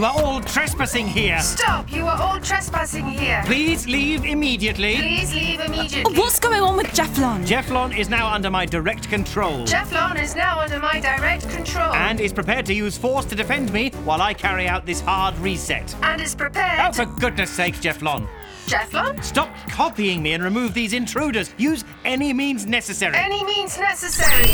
You 0.00 0.06
are 0.06 0.14
all 0.16 0.40
trespassing 0.40 1.06
here. 1.06 1.38
Stop! 1.40 1.92
You 1.92 2.06
are 2.06 2.18
all 2.18 2.40
trespassing 2.40 3.04
here. 3.04 3.42
Please 3.44 3.86
leave 3.86 4.24
immediately. 4.24 4.96
Please 4.96 5.34
leave 5.34 5.60
immediately. 5.60 6.16
What's 6.16 6.40
going 6.40 6.62
on 6.62 6.78
with 6.78 6.86
Jefflon? 6.86 7.46
Jefflon 7.46 7.94
is 7.94 8.08
now 8.08 8.32
under 8.32 8.48
my 8.48 8.64
direct 8.64 9.10
control. 9.10 9.66
Jefflon 9.66 10.18
is 10.18 10.34
now 10.34 10.58
under 10.58 10.78
my 10.78 11.00
direct 11.00 11.50
control. 11.50 11.92
and 11.92 12.18
is 12.18 12.32
prepared 12.32 12.64
to 12.64 12.72
use 12.72 12.96
force 12.96 13.26
to 13.26 13.34
defend 13.34 13.74
me 13.74 13.90
while 14.06 14.22
I 14.22 14.32
carry 14.32 14.66
out 14.66 14.86
this 14.86 15.02
hard 15.02 15.36
reset. 15.36 15.94
And 16.00 16.22
is 16.22 16.34
prepared. 16.34 16.80
Oh, 16.80 16.92
for 16.92 17.04
goodness 17.20 17.50
sake, 17.50 17.74
Jefflon. 17.74 18.26
Jefflon? 18.68 19.22
Stop 19.22 19.54
copying 19.68 20.22
me 20.22 20.32
and 20.32 20.42
remove 20.42 20.72
these 20.72 20.94
intruders. 20.94 21.52
Use 21.58 21.84
any 22.06 22.32
means 22.32 22.64
necessary. 22.64 23.18
Any 23.18 23.44
means 23.44 23.78
necessary. 23.78 24.48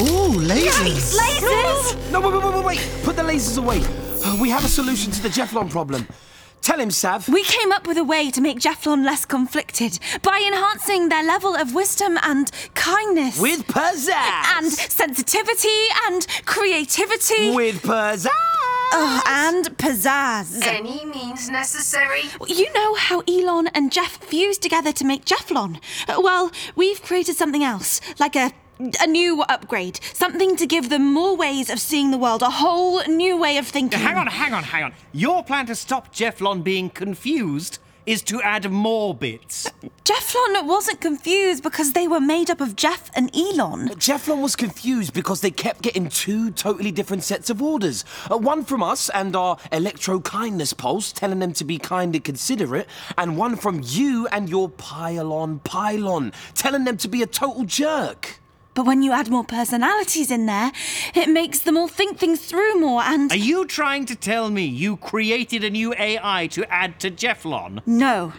Ooh, 0.00 0.38
lasers. 0.38 1.16
Lasers! 1.16 2.12
No, 2.12 2.20
wait, 2.20 2.34
wait, 2.34 2.44
wait, 2.44 2.54
wait, 2.54 2.64
wait. 2.66 3.04
Put 3.04 3.16
the 3.16 3.22
lasers 3.22 3.56
away. 3.56 4.09
We 4.40 4.50
have 4.50 4.64
a 4.64 4.68
solution 4.68 5.12
to 5.12 5.22
the 5.22 5.28
Jefflon 5.28 5.70
problem. 5.70 6.06
Tell 6.60 6.78
him, 6.78 6.90
Sav. 6.90 7.28
We 7.28 7.42
came 7.42 7.72
up 7.72 7.86
with 7.86 7.96
a 7.96 8.04
way 8.04 8.30
to 8.30 8.40
make 8.40 8.58
Jefflon 8.58 9.04
less 9.04 9.24
conflicted 9.24 9.98
by 10.22 10.42
enhancing 10.46 11.08
their 11.08 11.24
level 11.24 11.54
of 11.56 11.74
wisdom 11.74 12.18
and 12.22 12.50
kindness. 12.74 13.40
With 13.40 13.66
pizzazz. 13.66 14.58
and 14.58 14.70
sensitivity 14.70 15.68
and 16.06 16.26
creativity. 16.44 17.54
With 17.54 17.82
pizzazz. 17.82 18.28
Oh, 18.92 19.22
and 19.26 19.66
pizzazz. 19.78 20.66
Any 20.66 21.04
means 21.06 21.48
necessary. 21.48 22.24
You 22.46 22.72
know 22.74 22.94
how 22.94 23.20
Elon 23.20 23.68
and 23.68 23.90
Jeff 23.90 24.18
fused 24.18 24.60
together 24.62 24.92
to 24.92 25.04
make 25.04 25.24
Jefflon? 25.24 25.78
Well, 26.08 26.50
we've 26.76 27.00
created 27.02 27.36
something 27.36 27.64
else, 27.64 28.00
like 28.18 28.36
a 28.36 28.52
a 29.00 29.06
new 29.06 29.42
upgrade, 29.42 30.00
something 30.12 30.56
to 30.56 30.66
give 30.66 30.88
them 30.88 31.12
more 31.12 31.36
ways 31.36 31.68
of 31.70 31.78
seeing 31.78 32.10
the 32.10 32.18
world, 32.18 32.42
a 32.42 32.50
whole 32.50 33.02
new 33.04 33.36
way 33.36 33.58
of 33.58 33.66
thinking. 33.66 33.98
Hang 33.98 34.16
on, 34.16 34.26
hang 34.26 34.54
on, 34.54 34.62
hang 34.64 34.84
on. 34.84 34.94
Your 35.12 35.44
plan 35.44 35.66
to 35.66 35.74
stop 35.74 36.14
Jefflon 36.14 36.64
being 36.64 36.90
confused 36.90 37.78
is 38.06 38.22
to 38.22 38.40
add 38.42 38.70
more 38.70 39.14
bits. 39.14 39.70
Jefflon 40.04 40.66
wasn't 40.66 41.00
confused 41.00 41.62
because 41.62 41.92
they 41.92 42.08
were 42.08 42.20
made 42.20 42.50
up 42.50 42.60
of 42.60 42.74
Jeff 42.74 43.10
and 43.14 43.30
Elon. 43.36 43.90
Jefflon 43.90 44.42
was 44.42 44.56
confused 44.56 45.12
because 45.12 45.42
they 45.42 45.50
kept 45.50 45.82
getting 45.82 46.08
two 46.08 46.50
totally 46.50 46.90
different 46.90 47.22
sets 47.22 47.50
of 47.50 47.62
orders. 47.62 48.04
Uh, 48.30 48.38
one 48.38 48.64
from 48.64 48.82
us 48.82 49.10
and 49.10 49.36
our 49.36 49.58
electro 49.70 50.18
kindness 50.20 50.72
pulse, 50.72 51.12
telling 51.12 51.38
them 51.38 51.52
to 51.52 51.64
be 51.64 51.78
kind 51.78 52.14
and 52.14 52.24
considerate, 52.24 52.88
and 53.18 53.36
one 53.36 53.54
from 53.54 53.82
you 53.84 54.26
and 54.32 54.48
your 54.48 54.68
pylon 54.70 55.60
pylon, 55.60 56.32
telling 56.54 56.84
them 56.84 56.96
to 56.96 57.06
be 57.06 57.22
a 57.22 57.26
total 57.26 57.64
jerk. 57.64 58.39
But 58.80 58.86
when 58.86 59.02
you 59.02 59.12
add 59.12 59.28
more 59.28 59.44
personalities 59.44 60.30
in 60.30 60.46
there, 60.46 60.72
it 61.14 61.28
makes 61.28 61.58
them 61.58 61.76
all 61.76 61.86
think 61.86 62.16
things 62.16 62.40
through 62.40 62.80
more 62.80 63.02
and. 63.02 63.30
Are 63.30 63.36
you 63.36 63.66
trying 63.66 64.06
to 64.06 64.16
tell 64.16 64.48
me 64.48 64.64
you 64.64 64.96
created 64.96 65.64
a 65.64 65.68
new 65.68 65.92
AI 65.98 66.46
to 66.52 66.64
add 66.72 66.98
to 67.00 67.10
Jefflon? 67.10 67.82
No, 67.84 68.32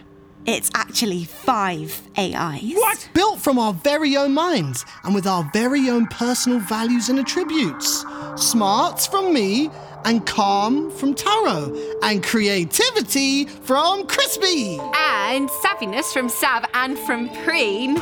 it's 0.48 0.71
actually 0.74 1.25
five 1.25 2.01
AIs. 2.17 2.74
What? 2.74 3.07
Built 3.13 3.38
from 3.39 3.60
our 3.60 3.71
very 3.71 4.17
own 4.17 4.33
minds 4.33 4.83
and 5.03 5.13
with 5.13 5.27
our 5.27 5.48
very 5.53 5.91
own 5.91 6.07
personal 6.07 6.57
values 6.57 7.10
and 7.10 7.19
attributes. 7.19 8.03
Smarts 8.36 9.05
from 9.05 9.31
me, 9.36 9.69
and 10.05 10.25
calm 10.25 10.89
from 10.89 11.13
Taro, 11.13 11.77
and 12.01 12.24
creativity 12.24 13.45
from 13.45 14.07
Crispy. 14.07 14.79
And 14.95 15.48
savviness 15.50 16.12
from 16.12 16.29
Sav 16.29 16.65
and 16.74 16.98
from 16.98 17.29
Preen. 17.43 17.95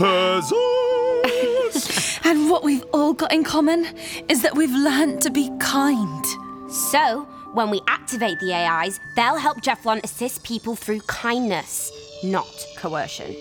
And 2.29 2.47
what 2.47 2.63
we've 2.63 2.83
all 2.93 3.13
got 3.13 3.33
in 3.33 3.43
common 3.43 3.87
is 4.29 4.43
that 4.43 4.55
we've 4.55 4.69
learned 4.69 5.19
to 5.23 5.31
be 5.31 5.49
kind. 5.59 6.23
So, 6.71 7.23
when 7.53 7.71
we 7.71 7.81
activate 7.87 8.39
the 8.39 8.53
AIs, 8.53 8.99
they'll 9.15 9.37
help 9.37 9.61
Jefflon 9.61 10.03
assist 10.03 10.43
people 10.43 10.75
through 10.75 10.99
kindness, 11.07 11.91
not 12.23 12.45
coercion. 12.77 13.35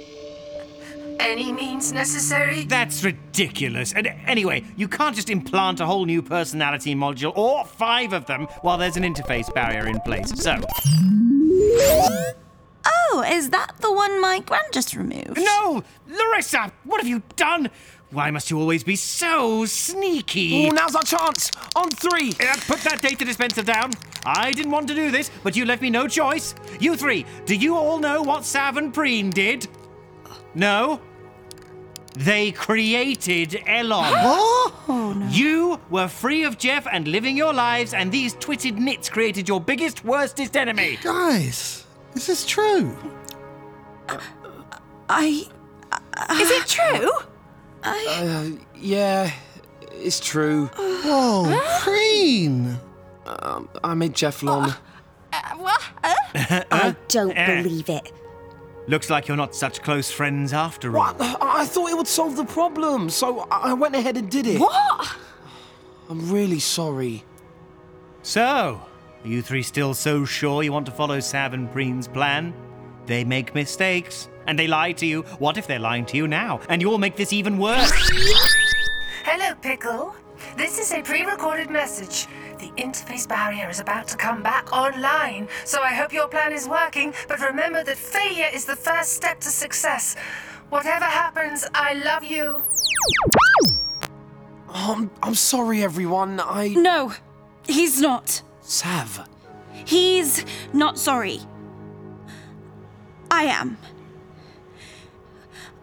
Any 1.21 1.53
means 1.53 1.93
necessary. 1.93 2.65
That's 2.65 3.05
ridiculous. 3.05 3.93
And 3.93 4.07
anyway, 4.27 4.65
you 4.79 4.89
can't 4.89 5.15
just 5.15 5.29
implant 5.29 5.81
a 5.81 5.87
whole 5.87 6.07
new 6.07 6.23
personality 6.23 6.95
module, 6.95 7.37
or 7.37 7.67
five 7.67 8.15
of 8.15 8.25
them, 8.25 8.47
while 8.63 8.79
there's 8.79 8.97
an 8.97 9.03
interface 9.03 9.53
barrier 9.53 9.87
in 9.87 10.01
place. 10.01 10.33
So. 10.41 10.59
Oh, 13.11 13.25
is 13.27 13.51
that 13.51 13.75
the 13.81 13.93
one 13.93 14.21
my 14.23 14.41
gran 14.41 14.63
just 14.73 14.95
removed? 14.95 15.37
No! 15.37 15.83
Larissa! 16.09 16.73
What 16.85 17.01
have 17.01 17.09
you 17.09 17.23
done? 17.37 17.69
Why 18.11 18.31
must 18.31 18.51
you 18.51 18.59
always 18.59 18.83
be 18.83 18.97
so 18.97 19.67
sneaky? 19.67 20.67
Oh, 20.67 20.71
now's 20.71 20.95
our 20.95 21.03
chance. 21.03 21.51
On 21.77 21.91
three. 21.91 22.31
Uh, 22.41 22.57
put 22.67 22.81
that 22.81 23.01
data 23.03 23.25
dispenser 23.25 23.63
down. 23.63 23.91
I 24.25 24.53
didn't 24.53 24.73
want 24.73 24.89
to 24.89 24.95
do 24.95 25.11
this, 25.11 25.31
but 25.43 25.55
you 25.55 25.67
left 25.67 25.83
me 25.83 25.91
no 25.91 26.09
choice. 26.09 26.55
You 26.81 26.97
three, 26.97 27.27
do 27.45 27.55
you 27.55 27.77
all 27.77 27.99
know 27.99 28.23
what 28.23 28.45
Sav 28.45 28.79
and 28.79 28.95
Preen 28.95 29.29
did? 29.31 29.69
No? 30.55 31.01
They 32.15 32.51
created 32.53 33.63
Elon. 33.67 34.65
Oh, 34.91 35.13
no. 35.15 35.27
You 35.29 35.79
were 35.91 36.09
free 36.09 36.45
of 36.45 36.57
Jeff 36.57 36.87
and 36.91 37.07
living 37.07 37.37
your 37.37 37.53
lives, 37.53 37.93
and 37.93 38.11
these 38.11 38.33
twitted 38.35 38.79
nits 38.79 39.11
created 39.11 39.47
your 39.47 39.61
biggest, 39.61 40.03
worstest 40.03 40.57
enemy. 40.57 40.99
guys, 41.03 41.85
this 42.15 42.23
is 42.23 42.27
this 42.27 42.47
true? 42.47 42.97
I. 45.11 45.47
Is 46.33 46.51
it 46.51 46.67
true? 46.67 47.11
Uh, 47.83 48.51
yeah, 48.77 49.31
it's 49.93 50.21
true. 50.21 50.67
Whoa, 50.77 51.61
Preen. 51.81 52.79
Um, 53.27 53.69
I 53.85 53.95
made 53.95 54.15
Jefflon. 54.15 54.75
I 55.33 56.95
don't 57.09 57.37
Eh. 57.37 57.63
believe 57.63 57.89
it. 57.89 58.13
Looks 58.87 59.11
like 59.11 59.29
you're 59.29 59.37
not 59.37 59.55
such 59.55 59.83
close 59.83 60.11
friends 60.11 60.53
after 60.53 60.97
all. 60.99 61.13
What? 61.15 61.21
I 61.43 61.61
I 61.63 61.65
thought 61.67 61.91
it 61.91 61.97
would 61.97 62.07
solve 62.09 62.37
the 62.37 62.45
problem, 62.45 63.11
so 63.11 63.41
I 63.51 63.71
I 63.71 63.73
went 63.75 63.95
ahead 63.95 64.17
and 64.17 64.31
did 64.31 64.47
it. 64.47 64.59
What? 64.61 65.17
I'm 66.09 66.31
really 66.33 66.59
sorry. 66.61 67.25
So, 68.23 68.81
are 69.25 69.29
you 69.29 69.43
three 69.43 69.63
still 69.63 69.93
so 69.95 70.25
sure 70.25 70.63
you 70.63 70.73
want 70.73 70.87
to 70.87 70.93
follow 70.93 71.21
Sav 71.21 71.53
and 71.53 71.71
Preen's 71.71 72.09
plan? 72.09 72.55
They 73.07 73.25
make 73.25 73.55
mistakes, 73.55 74.29
and 74.49 74.59
they 74.59 74.67
lie 74.67 74.93
to 74.93 75.07
you. 75.07 75.23
What 75.39 75.57
if 75.57 75.69
they're 75.69 75.79
lying 75.79 76.07
to 76.07 76.17
you 76.17 76.27
now? 76.27 76.61
And 76.69 76.83
you'll 76.83 76.99
make 76.99 77.15
this 77.15 77.33
even 77.33 77.59
worse. 77.59 77.93
Hello, 79.25 79.55
Pickle. 79.61 80.17
This 80.57 80.79
is 80.79 80.91
a 80.93 81.03
pre 81.03 81.25
recorded 81.25 81.71
message. 81.71 82.27
the 82.59 82.71
interface 82.83 83.29
barrier 83.29 83.69
is 83.69 83.79
about 83.79 84.09
to 84.09 84.17
come 84.17 84.43
back 84.43 84.73
online, 84.73 85.47
so 85.65 85.81
I 85.81 85.93
hope 85.95 86.13
your 86.13 86.29
plan 86.29 86.53
is 86.53 86.67
working, 86.67 87.15
but 87.29 87.39
remember 87.41 87.85
that 87.85 87.97
failure 87.97 88.49
is 88.53 88.65
the 88.65 88.75
first 88.75 89.13
step 89.13 89.39
to 89.41 89.49
success. 89.49 90.17
Whatever 90.71 91.05
happens, 91.05 91.65
I 91.75 91.93
love 91.95 92.25
you. 92.25 92.61
Oh, 94.71 94.95
I'm, 94.97 95.11
I'm 95.23 95.35
sorry, 95.35 95.83
everyone. 95.83 96.41
I. 96.41 96.69
No, 96.69 97.13
he's 97.67 98.01
not. 98.01 98.43
Sav. 98.61 99.29
He's 99.85 100.45
not 100.73 100.99
sorry. 100.99 101.41
I 103.31 103.45
am. 103.45 103.77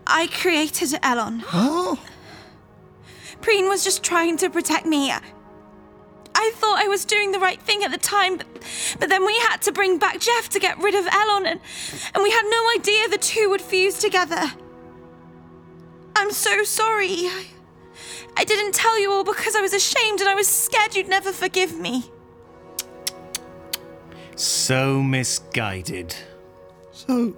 I 0.07 0.27
created 0.27 1.00
Elon. 1.01 1.43
Oh, 1.53 2.00
Preen 3.41 3.67
was 3.67 3.83
just 3.83 4.03
trying 4.03 4.38
to 4.38 4.50
protect 4.50 4.85
me. 4.85 5.12
I 6.38 6.51
thought 6.55 6.79
I 6.79 6.88
was 6.88 7.05
doing 7.05 7.31
the 7.31 7.39
right 7.39 7.62
thing 7.62 7.83
at 7.83 7.91
the 7.91 7.97
time, 7.97 8.38
but, 8.38 8.47
but 9.00 9.09
then 9.09 9.25
we 9.25 9.38
had 9.39 9.62
to 9.63 9.71
bring 9.71 9.97
back 9.97 10.19
Jeff 10.19 10.50
to 10.50 10.59
get 10.59 10.77
rid 10.79 10.93
of 10.93 11.07
Elon, 11.07 11.45
and, 11.45 11.59
and 12.13 12.24
we 12.24 12.31
had 12.31 12.43
no 12.43 12.71
idea 12.77 13.07
the 13.07 13.17
two 13.17 13.50
would 13.50 13.62
fuse 13.62 14.00
together. 14.00 14.51
I'm 16.15 16.31
so 16.31 16.63
sorry. 16.63 17.27
I, 17.27 17.45
I 18.38 18.43
didn't 18.43 18.74
tell 18.74 19.00
you 19.00 19.12
all 19.12 19.24
because 19.24 19.55
I 19.55 19.62
was 19.62 19.74
ashamed 19.74 20.19
and 20.19 20.29
I 20.29 20.35
was 20.35 20.47
scared 20.47 20.95
you'd 20.95 21.07
never 21.07 21.31
forgive 21.31 21.79
me. 21.79 22.05
So 24.35 25.01
misguided. 25.01 26.13
so 26.91 27.35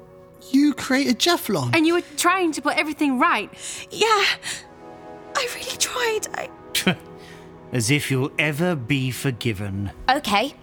you 0.54 0.74
created 0.74 1.20
Jefflon? 1.20 1.76
And 1.76 1.86
you 1.88 1.94
were 1.96 2.04
trying 2.18 2.52
to 2.54 2.62
put 2.62 2.78
everything 2.78 3.20
right. 3.20 3.50
Yeah, 3.92 4.26
I 5.36 5.48
really 5.56 5.78
tried. 5.78 6.28
I, 6.36 6.50
As 7.74 7.92
if 7.92 8.10
you'll 8.10 8.32
ever 8.40 8.76
be 8.76 9.12
forgiven. 9.12 9.92
Okay. 10.10 10.54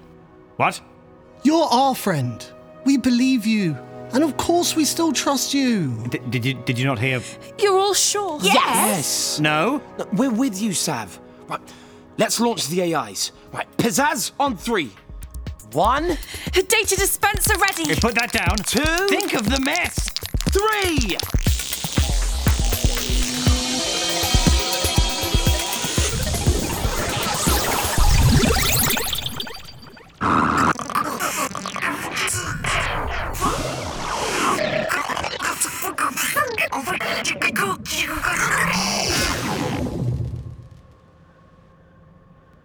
What? 0.56 0.80
You're 1.42 1.68
our 1.70 1.94
friend. 1.94 2.44
We 2.84 2.96
believe 2.96 3.46
you. 3.46 3.76
And 4.12 4.22
of 4.22 4.36
course, 4.36 4.76
we 4.76 4.84
still 4.84 5.12
trust 5.12 5.52
you. 5.54 6.06
D- 6.08 6.20
did 6.30 6.44
you 6.44 6.54
did 6.54 6.78
you 6.78 6.86
not 6.86 6.98
hear? 6.98 7.20
you're 7.58 7.78
all 7.78 7.94
sure? 7.94 8.38
Yes. 8.42 9.40
No. 9.40 9.82
No, 9.98 10.06
We're 10.12 10.30
with 10.30 10.60
you, 10.62 10.72
Sav. 10.72 11.18
Right. 11.48 11.60
Let's 12.16 12.38
launch 12.40 12.68
the 12.68 12.94
AIs. 12.94 13.32
Right. 13.52 13.66
Pizzazz 13.76 14.30
on 14.38 14.56
three. 14.56 14.90
One, 15.74 16.16
Data 16.52 16.94
dispenser 16.96 17.58
ready. 17.58 17.88
Hey, 17.88 17.96
Put 18.00 18.14
that 18.14 18.30
down. 18.30 18.56
Two. 18.58 19.08
Think 19.08 19.34
of 19.34 19.50
the 19.50 19.58
mess. 19.60 20.08
three. 20.50 21.16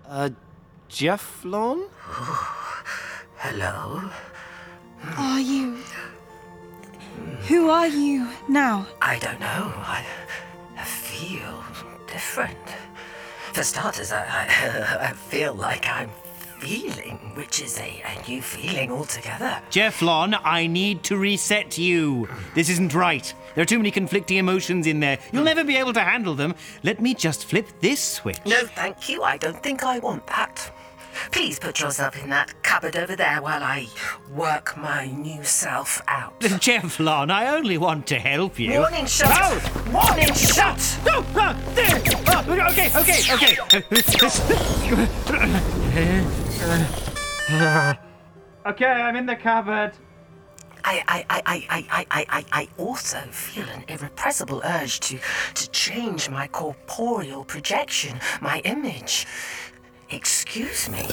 Uh, 0.08 0.30
Jefflon? 0.90 1.88
Hello? 3.42 4.02
Are 5.16 5.40
you? 5.40 5.78
Who 7.48 7.70
are 7.70 7.88
you 7.88 8.28
now? 8.50 8.86
I 9.02 9.18
don't 9.20 9.40
know. 9.40 9.72
I, 9.78 10.06
I 10.78 10.84
feel 10.84 11.64
different. 12.06 12.58
For 13.54 13.64
starters, 13.64 14.12
I, 14.12 14.26
I, 14.26 15.08
I 15.10 15.14
feel 15.14 15.54
like 15.54 15.88
I'm 15.88 16.10
feeling, 16.60 17.32
which 17.36 17.62
is 17.62 17.80
a, 17.80 18.04
a 18.06 18.30
new 18.30 18.42
feeling 18.42 18.92
altogether. 18.92 19.62
Jefflon, 19.72 20.38
I 20.44 20.68
need 20.68 21.04
to 21.04 21.16
reset 21.16 21.78
you. 21.78 22.28
This 22.56 22.70
isn't 22.70 22.94
right. 22.94 23.34
There 23.56 23.62
are 23.62 23.66
too 23.66 23.80
many 23.80 23.92
conflicting 23.92 24.36
emotions 24.36 24.86
in 24.86 25.00
there. 25.00 25.18
You'll 25.32 25.46
never 25.46 25.64
be 25.64 25.78
able 25.78 25.94
to 25.94 26.02
handle 26.02 26.36
them. 26.36 26.56
Let 26.84 27.02
me 27.02 27.14
just 27.14 27.46
flip 27.46 27.70
this 27.80 28.02
switch. 28.02 28.40
No, 28.46 28.66
thank 28.66 29.08
you. 29.08 29.24
I 29.24 29.38
don't 29.38 29.64
think 29.64 29.84
I 29.84 30.00
want 30.00 30.28
that. 30.28 30.72
Please 31.32 31.60
put 31.60 31.80
yourself 31.80 32.22
in 32.22 32.30
that 32.30 32.62
cupboard 32.64 32.96
over 32.96 33.16
there 33.16 33.42
while 33.42 33.64
I 33.64 33.88
work 34.34 34.78
my 34.78 35.08
new 35.08 35.44
self 35.44 36.02
out. 36.08 36.40
Jefflon, 36.40 37.32
I 37.32 37.56
only 37.56 37.78
want 37.78 38.08
to 38.08 38.20
help 38.20 38.60
you. 38.60 38.80
Warning 38.80 39.06
shot! 39.06 39.32
Oh! 39.34 39.60
Warning 39.92 40.34
shot! 40.34 40.80
No! 41.06 41.22
no 41.36 41.56
there! 41.76 42.02
Oh, 42.28 42.44
okay, 42.72 42.90
okay, 42.96 43.24
okay. 43.34 43.58
okay, 48.66 48.86
I'm 48.86 49.16
in 49.16 49.26
the 49.26 49.36
cupboard. 49.36 49.94
I, 50.84 51.04
I, 51.08 51.26
I, 51.30 51.42
I, 51.46 52.06
I, 52.10 52.26
I, 52.30 52.46
I 52.52 52.68
also 52.78 53.20
feel 53.32 53.66
an 53.70 53.84
irrepressible 53.88 54.62
urge 54.64 55.00
to, 55.02 55.20
to 55.56 55.70
change 55.72 56.30
my 56.30 56.48
corporeal 56.48 57.44
projection, 57.44 58.20
my 58.42 58.60
image, 58.64 59.28
Excuse 60.12 60.90
me. 60.90 61.06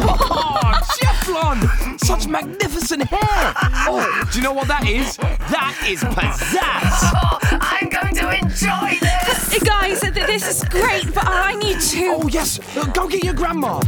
Oh, 0.00 0.80
Jefflon! 0.98 2.00
Such 2.00 2.26
magnificent 2.26 3.04
hair! 3.04 3.52
Oh, 3.86 4.28
do 4.32 4.38
you 4.38 4.42
know 4.42 4.52
what 4.52 4.66
that 4.66 4.88
is? 4.88 5.16
That 5.16 5.78
is 5.86 6.00
pizzazz! 6.00 7.12
Oh, 7.14 7.38
I'm 7.60 7.88
going 7.88 8.14
to 8.16 8.38
enjoy 8.38 8.98
this! 9.00 9.62
Guys, 9.62 10.00
th- 10.00 10.14
this 10.14 10.48
is 10.48 10.64
great, 10.68 11.14
but 11.14 11.28
I 11.28 11.54
need 11.54 11.78
to. 11.80 12.18
Oh, 12.20 12.28
yes! 12.28 12.58
Go 12.92 13.06
get 13.06 13.22
your 13.22 13.34
grandma! 13.34 13.80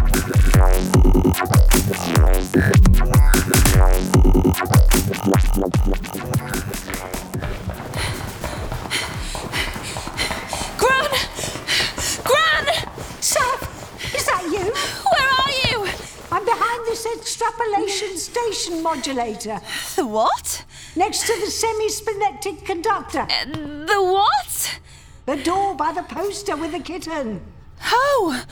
Modulator, 18.94 19.60
The 19.94 20.04
what? 20.06 20.64
next 20.96 21.20
to 21.26 21.40
the 21.40 21.50
semi-spinectic 21.50 22.64
conductor. 22.64 23.20
Uh, 23.20 23.44
the 23.86 24.02
what? 24.02 24.80
The 25.26 25.36
door 25.36 25.76
by 25.76 25.92
the 25.92 26.02
poster 26.02 26.56
with 26.56 26.72
the 26.72 26.80
kitten. 26.80 27.40
Oh! 27.84 28.44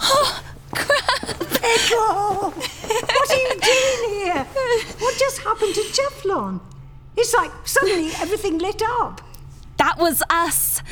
Oh! 0.00 0.42
crap! 0.72 1.30
Echo! 1.62 2.50
What 2.50 3.30
are 3.30 3.36
you 3.36 3.60
doing 3.60 4.20
here? 4.24 4.44
What 4.98 5.18
just 5.18 5.38
happened 5.40 5.74
to 5.74 5.82
Jefflon? 5.82 6.60
It's 7.16 7.34
like 7.34 7.50
suddenly 7.64 8.10
everything 8.18 8.56
lit 8.58 8.80
up. 9.00 9.20
That 9.76 9.98
was 9.98 10.22
us. 10.30 10.82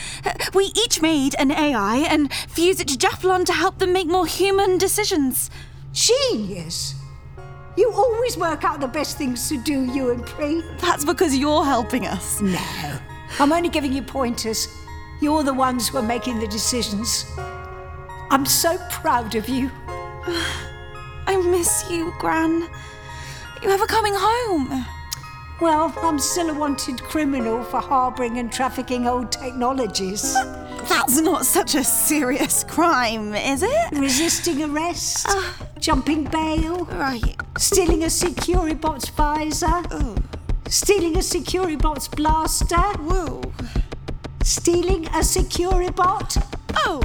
We 0.52 0.64
each 0.76 1.00
made 1.00 1.34
an 1.38 1.50
AI 1.50 1.96
and 2.08 2.30
fused 2.48 2.80
it 2.82 2.88
to 2.88 2.98
Jefflon 2.98 3.46
to 3.46 3.52
help 3.54 3.78
them 3.78 3.94
make 3.94 4.08
more 4.08 4.26
human 4.26 4.76
decisions. 4.76 5.48
Genius! 5.92 6.99
You 7.80 7.90
always 7.92 8.36
work 8.36 8.62
out 8.62 8.78
the 8.78 8.86
best 8.86 9.16
things 9.16 9.48
to 9.48 9.56
do, 9.56 9.86
you 9.86 10.10
and 10.10 10.26
Pre. 10.26 10.60
That's 10.82 11.02
because 11.02 11.34
you're 11.34 11.64
helping 11.64 12.06
us. 12.06 12.38
No. 12.42 12.60
I'm 13.38 13.54
only 13.54 13.70
giving 13.70 13.90
you 13.90 14.02
pointers. 14.02 14.68
You're 15.22 15.42
the 15.44 15.54
ones 15.54 15.88
who 15.88 15.96
are 15.96 16.02
making 16.02 16.40
the 16.40 16.46
decisions. 16.46 17.24
I'm 18.30 18.44
so 18.44 18.76
proud 18.90 19.34
of 19.34 19.48
you. 19.48 19.70
I 21.26 21.42
miss 21.42 21.90
you, 21.90 22.12
Gran. 22.18 22.68
You 23.62 23.70
ever 23.70 23.86
coming 23.86 24.12
home? 24.14 24.84
Well, 25.62 25.94
I'm 26.02 26.18
still 26.18 26.50
a 26.50 26.54
wanted 26.54 27.02
criminal 27.02 27.64
for 27.64 27.80
harbouring 27.80 28.36
and 28.38 28.52
trafficking 28.52 29.06
old 29.06 29.32
technologies. 29.32 30.34
That's 30.86 31.18
not 31.22 31.46
such 31.46 31.74
a 31.74 31.84
serious 31.84 32.62
crime, 32.62 33.34
is 33.34 33.62
it? 33.62 33.92
Resisting 33.92 34.64
arrest, 34.64 35.24
ah. 35.30 35.66
jumping 35.78 36.24
bail, 36.24 36.84
Right. 36.84 37.39
Stealing 37.60 38.02
a 38.02 38.06
Securibot's 38.06 39.10
visor, 39.10 39.82
stealing 40.66 41.16
a 41.16 41.20
Securibot's 41.20 42.08
blaster, 42.08 42.76
Whoa. 42.76 43.52
stealing 44.42 45.06
a 45.08 45.20
Securibot, 45.20 46.42
Oh, 46.76 47.02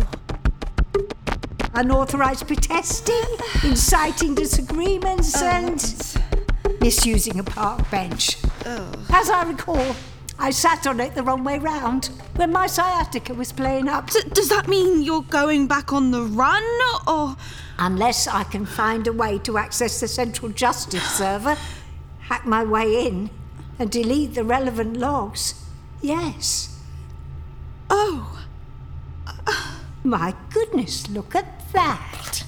unauthorised 1.74 2.48
protesting, 2.48 3.26
inciting 3.64 4.34
disagreements, 4.34 5.34
oh. 5.36 5.46
and 5.46 6.80
misusing 6.80 7.38
a 7.38 7.44
park 7.44 7.92
bench. 7.92 8.38
Oh. 8.66 8.92
As 9.10 9.30
I 9.30 9.44
recall, 9.44 9.94
I 10.38 10.52
sat 10.52 10.86
on 10.86 11.00
it 11.00 11.16
the 11.16 11.24
wrong 11.24 11.44
way 11.44 11.60
round 11.60 12.10
when 12.36 12.52
my 12.52 12.68
sciatica 12.68 13.34
was 13.34 13.52
playing 13.52 13.88
up. 13.88 14.12
D- 14.12 14.22
does 14.34 14.50
that 14.50 14.68
mean 14.68 15.02
you're 15.02 15.22
going 15.22 15.68
back 15.68 15.94
on 15.94 16.12
the 16.12 16.24
run, 16.24 16.64
or 17.08 17.36
Unless 17.78 18.28
I 18.28 18.44
can 18.44 18.66
find 18.66 19.06
a 19.06 19.12
way 19.14 19.38
to 19.40 19.58
access 19.58 20.00
the 20.00 20.08
Central 20.08 20.50
Justice 20.52 21.04
server, 21.18 21.58
hack 22.20 22.46
my 22.46 22.64
way 22.64 23.06
in, 23.06 23.30
and 23.78 23.92
delete 23.92 24.34
the 24.34 24.44
relevant 24.44 24.98
logs. 24.98 25.66
Yes. 26.02 26.80
oh? 27.90 28.44
My 30.04 30.36
goodness, 30.52 31.10
look 31.10 31.36
at 31.36 31.72
that. 31.74 32.44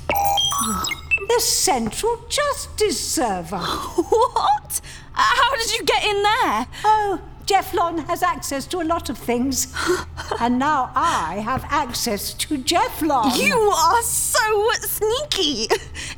The 1.27 1.39
Central 1.39 2.23
Justice 2.29 2.99
Server. 2.99 3.57
What? 3.57 4.81
Uh, 5.15 5.21
how 5.21 5.55
did 5.55 5.73
you 5.73 5.83
get 5.83 6.03
in 6.03 6.21
there? 6.21 6.67
Oh, 6.85 7.21
Jefflon 7.47 8.05
has 8.07 8.21
access 8.21 8.67
to 8.67 8.81
a 8.81 8.83
lot 8.83 9.09
of 9.09 9.17
things. 9.17 9.73
and 10.41 10.59
now 10.59 10.91
I 10.95 11.35
have 11.35 11.63
access 11.69 12.33
to 12.33 12.57
Jefflon. 12.57 13.37
You 13.37 13.57
are 13.57 14.01
so 14.01 14.71
sneaky. 14.81 15.69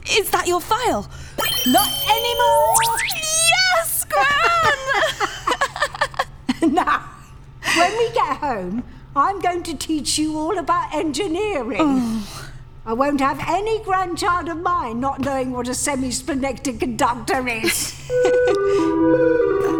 Is 0.09 0.31
that 0.31 0.47
your 0.47 0.59
file? 0.59 1.07
Not 1.67 1.87
anymore. 2.09 2.73
Yes, 3.77 4.05
Gran! 4.09 4.73
now, 6.73 7.07
when 7.77 7.97
we 7.97 8.11
get 8.11 8.37
home, 8.37 8.83
I'm 9.15 9.39
going 9.39 9.61
to 9.63 9.77
teach 9.77 10.17
you 10.17 10.35
all 10.35 10.57
about 10.57 10.95
engineering. 10.95 11.79
Oh. 11.79 12.45
I 12.87 12.93
won't 12.93 13.21
have 13.21 13.39
any 13.47 13.83
grandchild 13.83 14.49
of 14.49 14.57
mine 14.57 14.99
not 14.99 15.19
knowing 15.19 15.51
what 15.51 15.67
a 15.67 15.75
semi-splenectic 15.75 16.79
conductor 16.79 17.47
is. 17.47 17.93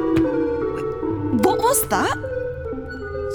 was 1.69 1.88
that? 1.89 2.17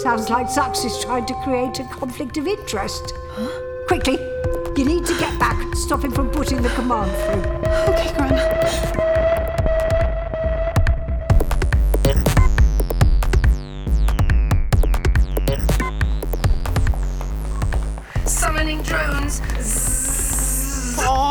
Sounds 0.02 0.28
like 0.28 0.48
Zux 0.48 0.84
is 0.84 0.98
trying 1.04 1.24
to 1.26 1.34
create 1.44 1.78
a 1.78 1.84
conflict 1.84 2.36
of 2.36 2.48
interest. 2.48 3.14
Quickly, 3.86 4.18
you 4.76 4.84
need 4.84 5.06
to 5.06 5.16
get 5.20 5.38
back 5.38 5.62
and 5.62 5.78
stop 5.78 6.02
him 6.02 6.10
from 6.10 6.30
putting 6.30 6.60
the 6.60 6.70
command 6.70 7.12
through. 7.12 7.94
Okay, 7.94 8.12
Gran. 8.16 9.13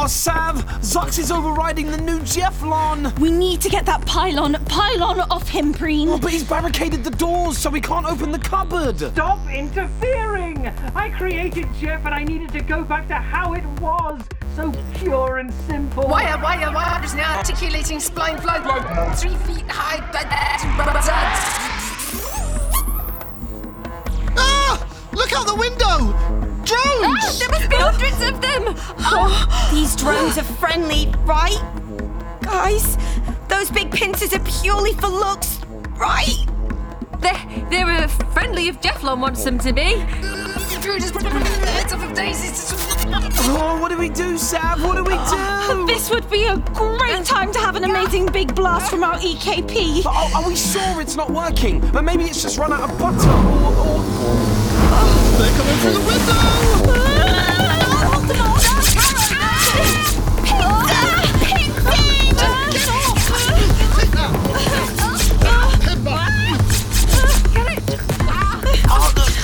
Oh, 0.04 0.08
Sav! 0.08 0.66
Zux 0.82 1.18
is 1.18 1.32
overriding 1.32 1.90
the 1.90 1.98
new 1.98 2.20
Jefflon! 2.20 3.18
We 3.20 3.32
need 3.32 3.62
to 3.62 3.70
get 3.70 3.86
that 3.86 4.06
pylon, 4.06 4.56
pylon 4.66 5.22
off 5.32 5.48
him, 5.48 5.74
Preen. 5.74 6.10
Oh, 6.10 6.18
but 6.18 6.34
he's 6.34 6.44
barricaded 6.44 7.06
the 7.06 7.12
doors 7.12 7.58
so 7.58 7.70
we 7.70 7.80
can't 7.80 8.06
open 8.06 8.30
the 8.30 8.40
cupboard! 8.40 8.98
Stop 8.98 9.40
interfering! 9.50 10.68
I 10.94 11.10
created 11.18 11.70
Jeff 11.80 12.06
and 12.06 12.14
I 12.14 12.26
needed 12.26 12.50
to 12.50 12.60
go 12.60 12.84
back 12.84 13.08
to 13.08 13.16
how 13.16 13.54
it 13.54 13.64
was. 13.80 14.22
So 14.58 14.74
pure 14.96 15.38
and 15.38 15.54
simple. 15.54 16.06
Wire, 16.06 16.38
wire, 16.44 16.74
wire 16.74 17.02
is 17.06 17.14
now 17.16 17.38
articulating 17.38 18.00
spline 18.00 18.42
flow. 18.42 19.14
Three 19.16 19.38
feet 19.56 19.72
high. 19.72 19.94
Look 25.34 25.42
out 25.42 25.48
the 25.48 25.56
window! 25.56 25.98
Drones! 26.64 27.40
There 27.40 27.50
must 27.50 27.68
be 27.68 27.76
hundreds 27.76 28.22
of 28.22 28.40
them! 28.40 28.76
Oh, 29.00 29.70
these 29.74 29.96
drones 30.02 30.38
are 30.38 30.44
friendly, 30.44 31.12
right? 31.26 31.60
Guys, 32.42 32.98
those 33.48 33.72
big 33.72 33.92
pincers 33.92 34.32
are 34.34 34.44
purely 34.62 34.94
for 34.94 35.08
looks, 35.08 35.60
right? 35.98 36.38
They're, 37.18 37.68
they're 37.72 37.90
uh, 37.90 38.08
friendly 38.08 38.68
if 38.68 38.80
Jefflon 38.80 39.22
wants 39.22 39.44
them 39.44 39.58
to 39.60 39.74
be. 39.74 39.96
Oh, 43.56 43.80
what 43.82 43.90
do 43.90 43.98
we 43.98 44.10
do, 44.10 44.38
Sav? 44.38 44.84
What 44.84 44.98
do 44.98 45.04
we 45.04 45.16
do? 45.16 45.88
This 45.88 46.12
would 46.12 46.30
be 46.30 46.44
a 46.46 46.58
great 46.58 47.26
time 47.26 47.52
to 47.54 47.60
have 47.60 47.76
an 47.76 47.86
amazing 47.86 48.28
big 48.28 48.54
blast 48.54 48.92
from 48.92 49.04
our 49.04 49.16
EKP. 49.16 50.04
But 50.04 50.14
are, 50.14 50.44
are 50.44 50.48
we 50.48 50.56
sure 50.56 51.02
it's 51.02 51.16
not 51.16 51.32
working? 51.32 51.80
But 51.92 52.04
maybe 52.04 52.26
it's 52.26 52.44
just 52.44 52.60
run 52.60 52.72
out 52.72 52.90
of 52.90 53.00
butter 53.00 53.30
or. 53.30 53.74
or... 53.74 54.53
They're 55.36 55.52
coming 55.58 55.78
through 55.78 55.94
the 55.94 56.00
window! 56.00 56.42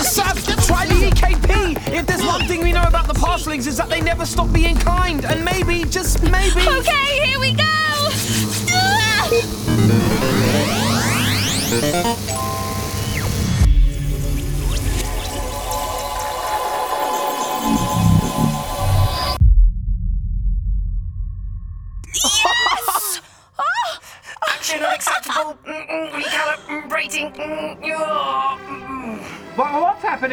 Sav, 0.03 0.35
try 0.65 0.85
the 0.85 0.93
EKP! 1.09 1.93
If 1.93 2.05
there's 2.05 2.23
one 2.23 2.45
thing 2.47 2.61
we 2.63 2.71
know 2.71 2.83
about 2.83 3.07
the 3.07 3.13
pastlings 3.15 3.65
is 3.67 3.77
that 3.77 3.89
they 3.89 4.01
never 4.01 4.25
stop 4.25 4.51
being 4.53 4.77
kind, 4.77 5.25
and 5.25 5.43
maybe, 5.43 5.83
just 5.85 6.21
maybe. 6.23 6.61
Okay, 6.67 7.25
here 7.25 7.39
we 7.39 7.53
go! 7.53 7.65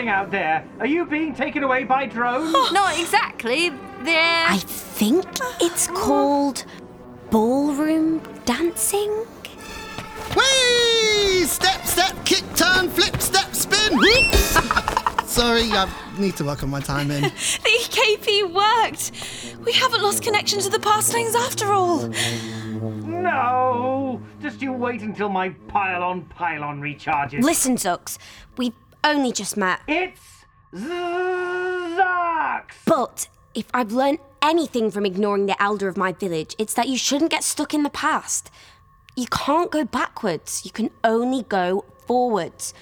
What's 0.06 0.14
happening 0.14 0.30
out 0.30 0.30
there? 0.30 0.64
Are 0.78 0.86
you 0.86 1.04
being 1.04 1.34
taken 1.34 1.64
away 1.64 1.82
by 1.82 2.06
drones? 2.06 2.52
Not 2.72 2.96
exactly. 2.96 3.70
They're. 4.02 4.46
I 4.46 4.58
think 4.58 5.26
it's 5.60 5.88
ah. 5.88 5.94
called 5.94 6.64
ballroom 7.30 8.20
dancing. 8.44 9.10
Whee! 10.36 11.44
Step, 11.44 11.84
step, 11.84 12.24
kick, 12.24 12.44
turn, 12.54 12.88
flip, 12.88 13.20
step, 13.20 13.52
spin. 13.52 13.98
Whoops! 13.98 15.26
Sorry, 15.32 15.64
I 15.72 15.90
need 16.18 16.36
to 16.36 16.44
work 16.44 16.62
on 16.62 16.70
my 16.70 16.80
timing. 16.80 17.22
The 17.66 17.72
EKP 17.82 18.52
worked. 18.52 19.10
We 19.64 19.72
haven't 19.72 20.02
lost 20.02 20.22
connection 20.22 20.60
to 20.60 20.70
the 20.70 20.78
pastlings 20.78 21.34
after 21.34 21.72
all. 21.72 22.08
No! 23.06 24.22
Just 24.40 24.62
you 24.62 24.72
wait 24.72 25.02
until 25.02 25.28
my 25.28 25.50
pylon 25.68 26.22
pylon 26.26 26.80
recharges. 26.80 27.42
Listen, 27.42 27.76
Zooks, 27.76 28.18
we've 28.56 28.72
only 29.06 29.32
just 29.32 29.56
met. 29.56 29.80
It's 29.86 30.44
Zux! 30.74 32.64
But 32.84 33.28
if 33.54 33.66
I've 33.72 33.92
learned 33.92 34.18
anything 34.42 34.90
from 34.90 35.06
ignoring 35.06 35.46
the 35.46 35.60
elder 35.62 35.88
of 35.88 35.96
my 35.96 36.12
village, 36.12 36.54
it's 36.58 36.74
that 36.74 36.88
you 36.88 36.98
shouldn't 36.98 37.30
get 37.30 37.44
stuck 37.44 37.72
in 37.72 37.84
the 37.84 37.90
past. 37.90 38.50
You 39.16 39.26
can't 39.28 39.70
go 39.70 39.84
backwards, 39.84 40.62
you 40.64 40.70
can 40.70 40.90
only 41.04 41.44
go 41.44 41.84
forwards. 42.06 42.74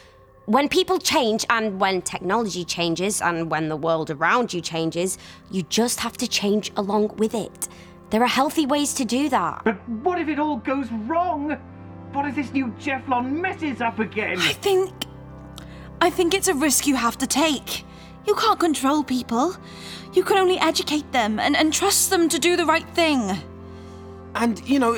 When 0.47 0.69
people 0.69 0.99
change, 0.99 1.47
and 1.49 1.81
when 1.81 2.03
technology 2.03 2.65
changes, 2.65 3.23
and 3.23 3.51
when 3.51 3.69
the 3.69 3.77
world 3.77 4.11
around 4.11 4.53
you 4.53 4.61
changes, 4.61 5.17
you 5.51 5.63
just 5.63 6.01
have 6.01 6.19
to 6.19 6.29
change 6.29 6.71
along 6.77 7.17
with 7.17 7.35
it. 7.35 7.69
There 8.11 8.23
are 8.23 8.29
healthy 8.29 8.67
ways 8.67 8.93
to 8.95 9.05
do 9.05 9.29
that. 9.31 9.63
But 9.65 9.89
what 9.89 10.19
if 10.21 10.29
it 10.29 10.39
all 10.39 10.57
goes 10.57 10.91
wrong? 11.07 11.57
What 12.13 12.27
if 12.27 12.35
this 12.35 12.53
new 12.53 12.67
Jefflon 12.79 13.41
messes 13.41 13.81
up 13.81 13.99
again? 13.99 14.39
I 14.39 14.53
think. 14.53 14.93
I 16.01 16.11
think 16.11 16.35
it's 16.35 16.49
a 16.49 16.55
risk 16.55 16.87
you 16.87 16.97
have 16.97 17.19
to 17.19 17.27
take. 17.27 17.85
You 18.27 18.35
can't 18.35 18.59
control 18.59 19.03
people. 19.05 19.57
You 20.13 20.23
can 20.23 20.39
only 20.39 20.59
educate 20.59 21.11
them 21.13 21.39
and, 21.39 21.57
and 21.57 21.73
trust 21.73 22.11
them 22.11 22.29
to 22.29 22.39
do 22.39 22.57
the 22.57 22.65
right 22.67 22.89
thing. 22.91 23.33
And, 24.35 24.67
you 24.69 24.79
know, 24.79 24.97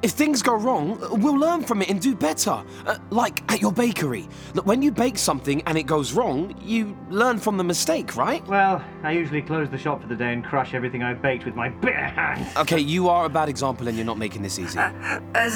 if 0.00 0.12
things 0.12 0.42
go 0.42 0.54
wrong, 0.54 0.98
we'll 1.20 1.36
learn 1.36 1.64
from 1.64 1.82
it 1.82 1.90
and 1.90 2.00
do 2.00 2.14
better. 2.14 2.62
Uh, 2.86 2.98
like 3.10 3.42
at 3.52 3.60
your 3.60 3.72
bakery. 3.72 4.28
Look, 4.54 4.64
when 4.64 4.80
you 4.80 4.92
bake 4.92 5.18
something 5.18 5.60
and 5.66 5.76
it 5.76 5.84
goes 5.84 6.12
wrong, 6.12 6.54
you 6.62 6.96
learn 7.10 7.38
from 7.38 7.56
the 7.56 7.64
mistake, 7.64 8.14
right? 8.16 8.46
Well, 8.46 8.82
I 9.02 9.12
usually 9.12 9.42
close 9.42 9.68
the 9.68 9.78
shop 9.78 10.00
for 10.02 10.06
the 10.06 10.14
day 10.14 10.32
and 10.32 10.44
crush 10.44 10.72
everything 10.72 11.02
I 11.02 11.14
baked 11.14 11.44
with 11.44 11.56
my 11.56 11.68
bare 11.68 12.08
hands. 12.08 12.56
Okay, 12.56 12.78
you 12.78 13.08
are 13.08 13.24
a 13.24 13.28
bad 13.28 13.48
example 13.48 13.88
and 13.88 13.96
you're 13.96 14.06
not 14.06 14.18
making 14.18 14.42
this 14.42 14.58
easy. 14.58 14.78
Uh, 15.34 15.50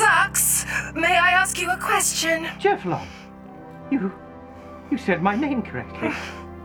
Zux, 0.00 0.59
may 0.94 1.16
I 1.16 1.30
ask 1.30 1.60
you 1.60 1.70
a 1.70 1.76
question? 1.76 2.44
Jefflon, 2.58 3.06
you. 3.90 4.12
you 4.90 4.98
said 4.98 5.22
my 5.22 5.34
name 5.34 5.62
correctly. 5.62 6.10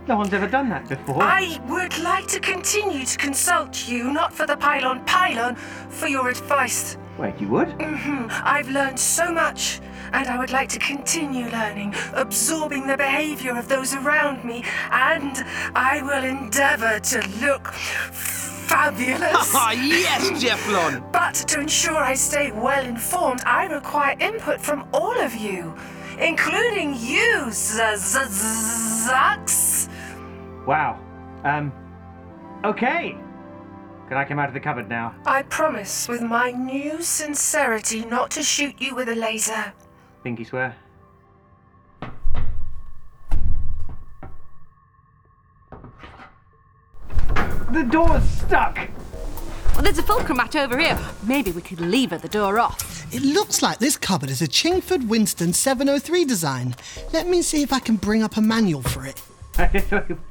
No 0.08 0.18
one's 0.18 0.34
ever 0.34 0.48
done 0.48 0.70
that 0.70 0.88
before. 0.88 1.24
I 1.24 1.60
would 1.68 1.98
like 2.00 2.28
to 2.28 2.40
continue 2.40 3.06
to 3.06 3.18
consult 3.18 3.88
you, 3.88 4.12
not 4.12 4.32
for 4.32 4.46
the 4.46 4.56
pylon 4.56 5.04
pylon, 5.06 5.56
for 5.56 6.08
your 6.08 6.30
advice. 6.30 6.98
Wait, 7.18 7.40
you 7.40 7.48
would? 7.48 7.70
Mm-hmm. 7.70 8.28
I've 8.30 8.70
learned 8.70 9.00
so 9.00 9.32
much, 9.32 9.80
and 10.14 10.28
I 10.28 10.38
would 10.38 10.52
like 10.52 10.70
to 10.70 10.80
continue 10.80 11.48
learning, 11.50 11.96
absorbing 12.14 12.86
the 12.86 12.98
behavior 12.98 13.58
of 13.58 13.68
those 13.68 13.96
around 13.96 14.44
me, 14.44 14.64
and 14.92 15.44
I 15.74 16.02
will 16.04 16.24
endeavor 16.24 17.00
to 17.00 17.28
look 17.40 17.74
fabulous. 18.76 19.52
Ah, 19.54 19.72
yes, 20.02 20.32
Jefflon! 20.44 21.02
But 21.12 21.36
to 21.50 21.60
ensure 21.62 21.98
I 21.98 22.16
stay 22.16 22.52
well 22.52 22.86
informed, 22.86 23.42
I 23.46 23.66
require 23.68 24.16
input 24.20 24.60
from 24.60 24.88
all 24.94 25.18
of 25.20 25.34
you, 25.36 25.74
including 26.20 26.96
you, 26.96 27.46
Zux. 27.50 28.18
Wow. 30.68 31.00
Um. 31.44 31.72
Okay. 32.64 33.16
Can 34.08 34.18
I 34.18 34.26
come 34.26 34.40
out 34.40 34.50
of 34.50 34.54
the 34.54 34.60
cupboard 34.60 34.90
now? 34.90 35.16
I 35.26 35.42
promise, 35.44 36.08
with 36.08 36.22
my 36.22 36.52
new 36.52 37.02
sincerity, 37.02 38.06
not 38.06 38.30
to 38.32 38.44
shoot 38.44 38.76
you 38.80 38.94
with 38.94 39.10
a 39.10 39.16
laser. 39.16 39.74
Pinky 40.24 40.44
swear. 40.44 40.76
The 47.76 47.84
door's 47.84 48.24
stuck. 48.24 48.78
Well, 49.74 49.84
there's 49.84 49.98
a 49.98 50.04
fulcrum 50.04 50.38
mat 50.38 50.56
over 50.56 50.80
here. 50.80 50.98
Maybe 51.24 51.52
we 51.52 51.62
could 51.62 51.82
lever 51.82 52.18
the 52.18 52.30
door 52.30 52.58
off. 52.58 53.14
It 53.14 53.22
looks 53.22 53.62
like 53.62 53.80
this 53.80 53.98
cupboard 53.98 54.30
is 54.30 54.42
a 54.42 54.48
Chingford 54.48 55.10
Winston 55.10 55.52
703 55.52 56.24
design. 56.24 56.76
Let 57.12 57.28
me 57.28 57.42
see 57.42 57.64
if 57.64 57.74
I 57.74 57.80
can 57.80 57.98
bring 57.98 58.24
up 58.24 58.38
a 58.38 58.42
manual 58.42 58.82
for 58.82 59.06
it. 59.06 59.22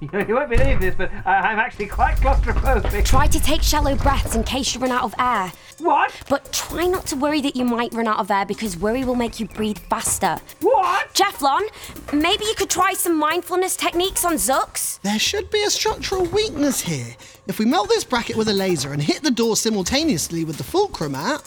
you 0.01 0.35
won't 0.35 0.49
believe 0.49 0.81
this, 0.81 0.95
but 0.95 1.11
uh, 1.13 1.29
I'm 1.29 1.59
actually 1.59 1.87
quite 1.87 2.17
claustrophobic. 2.17 3.05
Try 3.05 3.27
to 3.27 3.41
take 3.41 3.63
shallow 3.63 3.95
breaths 3.95 4.35
in 4.35 4.43
case 4.43 4.75
you 4.75 4.81
run 4.81 4.91
out 4.91 5.03
of 5.03 5.15
air. 5.19 5.53
What? 5.79 6.15
But 6.31 6.51
try 6.51 6.87
not 6.87 7.07
to 7.09 7.17
worry 7.17 7.43
that 7.43 7.57
you 7.57 7.65
might 7.67 7.93
run 7.93 8.09
out 8.09 8.21
of 8.21 8.31
air 8.31 8.47
because 8.47 8.77
worry 8.79 9.05
will 9.05 9.17
make 9.17 9.39
you 9.39 9.47
breathe 9.47 9.79
faster. 9.91 10.39
What? 10.61 11.13
Jefflon, 11.13 11.63
maybe 12.11 12.45
you 12.47 12.55
could 12.55 12.71
try 12.71 12.95
some 12.95 13.19
mindfulness 13.19 13.77
techniques 13.77 14.25
on 14.25 14.35
Zux? 14.35 14.94
There 15.05 15.19
should 15.19 15.51
be 15.51 15.63
a 15.63 15.69
structural 15.69 16.25
weakness 16.25 16.81
here. 16.81 17.15
If 17.47 17.59
we 17.59 17.67
melt 17.67 17.91
this 17.91 18.05
bracket 18.05 18.37
with 18.37 18.49
a 18.49 18.55
laser 18.55 18.91
and 18.95 19.03
hit 19.03 19.23
the 19.23 19.31
door 19.31 19.55
simultaneously 19.55 20.47
with 20.47 20.57
the 20.57 20.65
fulcrum 20.65 21.15
at, 21.15 21.43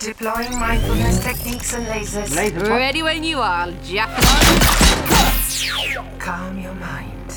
Deploying 0.00 0.58
mindfulness 0.58 1.22
techniques 1.22 1.72
and 1.72 1.86
lasers. 1.86 2.34
Ready 2.68 3.04
when 3.04 3.22
you 3.22 3.38
are, 3.38 3.70
Jacqueline. 3.84 4.58
Calm 6.18 6.58
your 6.58 6.74
mind 6.74 7.32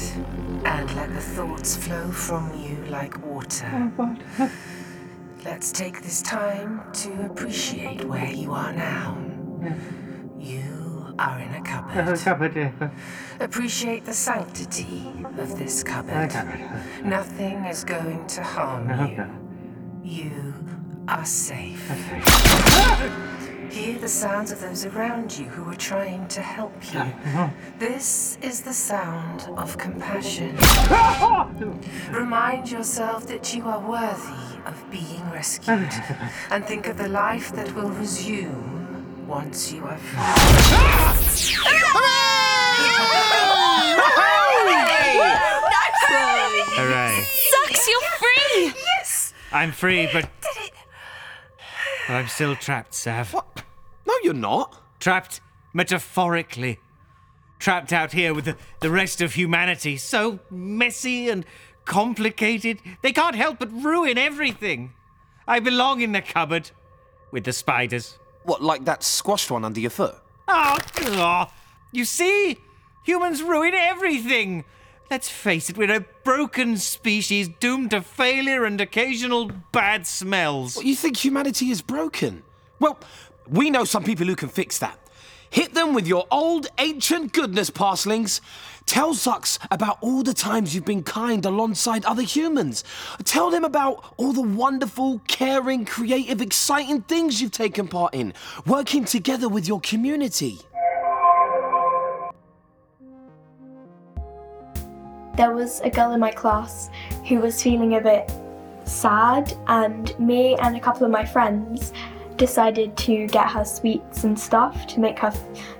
and 0.65 0.95
let 0.95 1.13
the 1.13 1.21
thoughts 1.21 1.75
flow 1.77 2.09
from 2.09 2.51
you 2.59 2.75
like 2.89 3.23
water. 3.23 3.91
Oh, 3.99 4.49
Let's 5.45 5.71
take 5.71 6.01
this 6.01 6.23
time 6.23 6.81
to 6.93 7.27
appreciate 7.27 8.03
where 8.05 8.31
you 8.31 8.53
are 8.53 8.73
now. 8.73 9.19
You 10.39 10.72
are 11.19 11.39
in 11.39 11.53
a 11.53 11.61
cupboard. 11.61 12.91
Appreciate 13.39 14.05
the 14.05 14.13
sanctity 14.13 15.11
of 15.37 15.57
this 15.57 15.83
cupboard. 15.83 16.31
Nothing 17.03 17.65
is 17.65 17.83
going 17.83 18.25
to 18.27 18.43
harm 18.43 18.89
you. 19.07 19.29
You 20.03 20.53
are 21.07 21.25
safe. 21.25 21.89
Hear 23.71 23.97
the 23.97 24.07
sounds 24.07 24.51
of 24.51 24.61
those 24.61 24.85
around 24.85 25.35
you 25.35 25.45
who 25.45 25.67
are 25.71 25.75
trying 25.75 26.27
to 26.27 26.41
help 26.41 26.93
you. 26.93 27.03
This 27.79 28.37
is 28.41 28.61
the 28.61 28.73
sound 28.73 29.47
of 29.57 29.77
compassion. 29.79 30.55
Remind 32.11 32.69
yourself 32.69 33.25
that 33.27 33.55
you 33.55 33.67
are 33.67 33.79
worthy 33.79 34.59
of 34.65 34.83
being 34.91 35.27
rescued. 35.31 35.89
And 36.51 36.63
think 36.65 36.87
of 36.87 36.97
the 36.97 37.09
life 37.09 37.51
that 37.53 37.73
will 37.73 37.89
resume 37.89 38.82
once 39.33 39.73
you 39.73 39.83
are 39.83 39.97
free. 39.97 40.19
Hooray. 46.75 47.25
Zux, 47.51 47.87
you're 47.87 48.01
free! 48.19 48.73
Yes! 48.85 49.33
I'm 49.51 49.71
free, 49.71 50.07
but. 50.13 50.29
I'm 52.07 52.27
still 52.27 52.55
trapped, 52.55 52.93
Sav. 52.93 53.33
What? 53.33 53.63
No, 54.05 54.13
you're 54.23 54.35
not. 54.35 54.79
Trapped 54.99 55.41
metaphorically. 55.73 56.77
Trapped 57.57 57.91
out 57.91 58.11
here 58.11 58.35
with 58.35 58.45
the, 58.45 58.55
the 58.81 58.91
rest 58.91 59.19
of 59.19 59.33
humanity. 59.33 59.97
So 59.97 60.41
messy 60.51 61.29
and 61.29 61.43
complicated. 61.85 62.81
They 63.01 63.11
can't 63.11 63.35
help 63.35 63.57
but 63.57 63.71
ruin 63.71 64.19
everything. 64.19 64.93
I 65.47 65.59
belong 65.59 66.01
in 66.01 66.11
the 66.11 66.21
cupboard 66.21 66.69
with 67.31 67.45
the 67.45 67.53
spiders. 67.53 68.19
What, 68.43 68.61
like 68.61 68.85
that 68.85 69.03
squashed 69.03 69.51
one 69.51 69.63
under 69.65 69.79
your 69.79 69.89
foot? 69.89 70.15
Oh, 70.47 70.77
ugh. 71.05 71.49
you 71.91 72.05
see? 72.05 72.57
Humans 73.03 73.41
ruin 73.43 73.73
everything. 73.73 74.65
Let's 75.09 75.29
face 75.29 75.69
it, 75.69 75.77
we're 75.77 75.93
a 75.93 76.05
broken 76.23 76.77
species 76.77 77.47
doomed 77.47 77.91
to 77.91 78.01
failure 78.01 78.65
and 78.65 78.79
occasional 78.79 79.51
bad 79.71 80.07
smells. 80.07 80.75
What, 80.75 80.85
you 80.85 80.95
think 80.95 81.17
humanity 81.17 81.69
is 81.69 81.81
broken? 81.81 82.43
Well, 82.79 82.97
we 83.47 83.69
know 83.69 83.83
some 83.83 84.03
people 84.03 84.25
who 84.25 84.35
can 84.35 84.49
fix 84.49 84.79
that. 84.79 84.97
Hit 85.49 85.75
them 85.75 85.93
with 85.93 86.07
your 86.07 86.25
old 86.31 86.67
ancient 86.79 87.31
goodness, 87.31 87.69
pastlings. 87.69 88.41
Tell 88.85 89.13
Zux 89.13 89.57
about 89.71 89.97
all 90.01 90.23
the 90.23 90.33
times 90.33 90.75
you've 90.75 90.85
been 90.85 91.03
kind 91.03 91.45
alongside 91.45 92.05
other 92.05 92.21
humans. 92.21 92.83
Tell 93.23 93.49
them 93.49 93.63
about 93.63 94.13
all 94.17 94.33
the 94.33 94.41
wonderful, 94.41 95.19
caring, 95.27 95.85
creative, 95.85 96.41
exciting 96.41 97.01
things 97.01 97.41
you've 97.41 97.51
taken 97.51 97.87
part 97.87 98.13
in, 98.13 98.33
working 98.65 99.05
together 99.05 99.49
with 99.49 99.67
your 99.67 99.81
community. 99.81 100.59
there 105.35 105.51
was 105.51 105.81
a 105.81 105.89
girl 105.89 106.13
in 106.13 106.19
my 106.19 106.31
class 106.31 106.89
who 107.27 107.39
was 107.39 107.61
feeling 107.61 107.95
a 107.95 108.01
bit 108.01 108.31
sad, 108.85 109.53
and 109.67 110.17
me 110.19 110.55
and 110.57 110.75
a 110.75 110.79
couple 110.79 111.05
of 111.05 111.11
my 111.11 111.25
friends 111.25 111.91
decided 112.37 112.95
to 112.97 113.27
get 113.27 113.49
her 113.49 113.65
sweets 113.65 114.23
and 114.23 114.39
stuff 114.39 114.87
to 114.87 114.99
make 114.99 115.19
her 115.19 115.33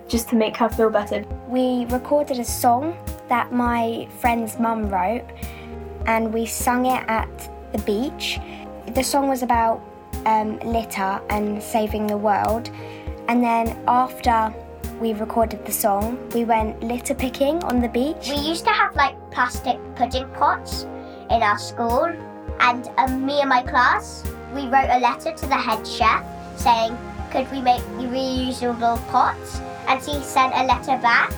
just 0.08 0.30
to 0.30 0.36
make 0.36 0.58
her 0.58 0.70
feel 0.70 0.89
better. 0.89 1.26
We 1.48 1.86
recorded 1.86 2.39
a 2.39 2.46
song 2.46 2.98
that 3.30 3.52
my 3.52 4.08
friend's 4.20 4.60
mum 4.60 4.89
wrote 4.89 5.26
and 6.06 6.34
we 6.34 6.46
sung 6.46 6.86
it 6.86 7.04
at 7.08 7.50
the 7.72 7.80
beach. 7.80 8.39
The 8.94 9.04
song 9.04 9.28
was 9.28 9.42
about 9.42 9.82
um, 10.26 10.60
litter 10.60 11.22
and 11.30 11.62
saving 11.62 12.08
the 12.08 12.18
world. 12.18 12.70
And 13.28 13.44
then 13.44 13.78
after 13.88 14.54
we 15.00 15.13
recorded 15.13 15.66
the 15.66 15.72
song, 15.72 16.30
we 16.30 16.46
went 16.46 16.84
litter 16.84 17.16
picking 17.16 17.63
on 17.63 17.82
the 17.82 17.89
beach. 17.89 18.30
We 18.30 18.38
used 18.38 18.66
to 18.66 18.72
have 18.72 18.96
like 18.96 19.16
plastic 19.32 19.80
pudding 19.96 20.30
pots 20.34 20.84
in 21.30 21.42
our 21.42 21.58
school, 21.58 22.06
and 22.60 22.89
um, 22.98 23.26
me 23.26 23.39
and 23.39 23.50
my 23.50 23.63
class, 23.63 24.24
we 24.54 24.68
wrote 24.68 24.89
a 24.89 25.00
letter 25.00 25.32
to 25.32 25.46
the 25.48 25.56
head 25.56 25.88
chef 25.88 26.24
saying, 26.56 26.98
could 27.32 27.50
we 27.52 27.62
make 27.62 27.82
reusable 27.98 28.98
pots? 29.10 29.60
And 29.88 30.00
he 30.02 30.22
sent 30.22 30.54
a 30.54 30.63
letter 30.66 30.98
back, 31.02 31.34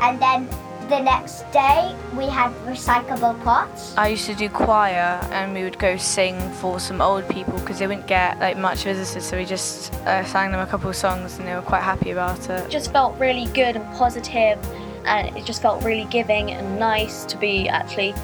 and 0.00 0.20
then 0.20 0.48
the 0.88 1.00
next 1.00 1.50
day 1.50 1.96
we 2.16 2.26
had 2.26 2.52
recyclable 2.64 3.42
pots. 3.42 3.96
I 3.96 4.08
used 4.08 4.26
to 4.26 4.34
do 4.34 4.48
choir 4.48 5.20
and 5.32 5.52
we 5.52 5.64
would 5.64 5.78
go 5.78 5.96
sing 5.96 6.38
for 6.52 6.78
some 6.78 7.00
old 7.00 7.28
people 7.28 7.58
because 7.58 7.80
they 7.80 7.86
wouldn't 7.88 8.06
get 8.06 8.38
like 8.38 8.56
much 8.56 8.84
visitors 8.84 9.24
so 9.24 9.36
we 9.36 9.44
just 9.44 9.92
uh, 10.06 10.24
sang 10.24 10.52
them 10.52 10.60
a 10.60 10.66
couple 10.66 10.88
of 10.88 10.94
songs 10.94 11.38
and 11.38 11.48
they 11.48 11.54
were 11.54 11.62
quite 11.62 11.82
happy 11.82 12.12
about 12.12 12.38
it. 12.48 12.66
It 12.66 12.70
just 12.70 12.92
felt 12.92 13.18
really 13.18 13.46
good 13.46 13.74
and 13.74 13.84
positive 13.96 14.58
and 15.04 15.36
it 15.36 15.44
just 15.44 15.60
felt 15.60 15.82
really 15.82 16.04
giving 16.04 16.52
and 16.52 16.78
nice 16.78 17.24
to 17.24 17.36
be 17.36 17.68
actually 17.68 18.14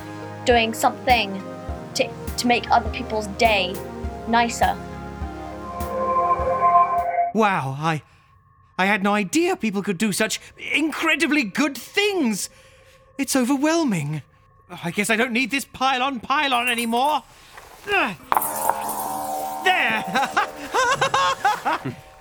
doing 0.45 0.73
something 0.73 1.42
to, 1.95 2.09
to 2.37 2.47
make 2.47 2.71
other 2.71 2.90
people's 2.90 3.27
day 3.38 3.75
nicer. 4.29 4.77
Wow, 7.35 7.77
I. 7.79 8.03
I 8.79 8.87
had 8.87 9.03
no 9.03 9.14
idea 9.14 9.57
people 9.57 9.83
could 9.83 9.99
do 9.99 10.12
such 10.12 10.40
incredibly 10.73 11.45
good 11.45 11.77
things. 11.77 12.49
It's 13.18 13.37
overwhelming. 13.37 14.23
I 14.83 14.90
guess 14.90 15.11
I 15.11 15.16
don't 15.16 15.33
need 15.33 15.51
this 15.51 15.64
pylon 15.64 16.21
pylon 16.21 16.68
anymore. 16.68 17.23
There! 17.85 18.16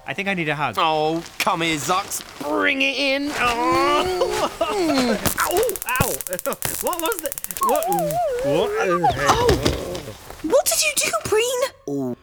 I 0.06 0.14
think 0.14 0.28
I 0.28 0.34
need 0.34 0.50
a 0.50 0.56
hug. 0.56 0.76
Oh, 0.78 1.24
come 1.40 1.62
here, 1.62 1.78
Zux. 1.78 2.22
Bring 2.42 2.82
it 2.82 2.98
in. 2.98 3.32
Oh. 3.36 4.52
ow! 4.62 5.54
Ow! 5.88 6.08
What 6.82 7.02
was 7.02 7.22
that? 7.22 7.34
What? 7.62 7.86
What? 7.88 8.72
Oh. 8.80 10.02
What 10.44 10.66
did 10.66 10.84
you 10.84 10.92
do, 10.98 11.12
Preen? 11.24 11.60
Oh, 11.88 12.18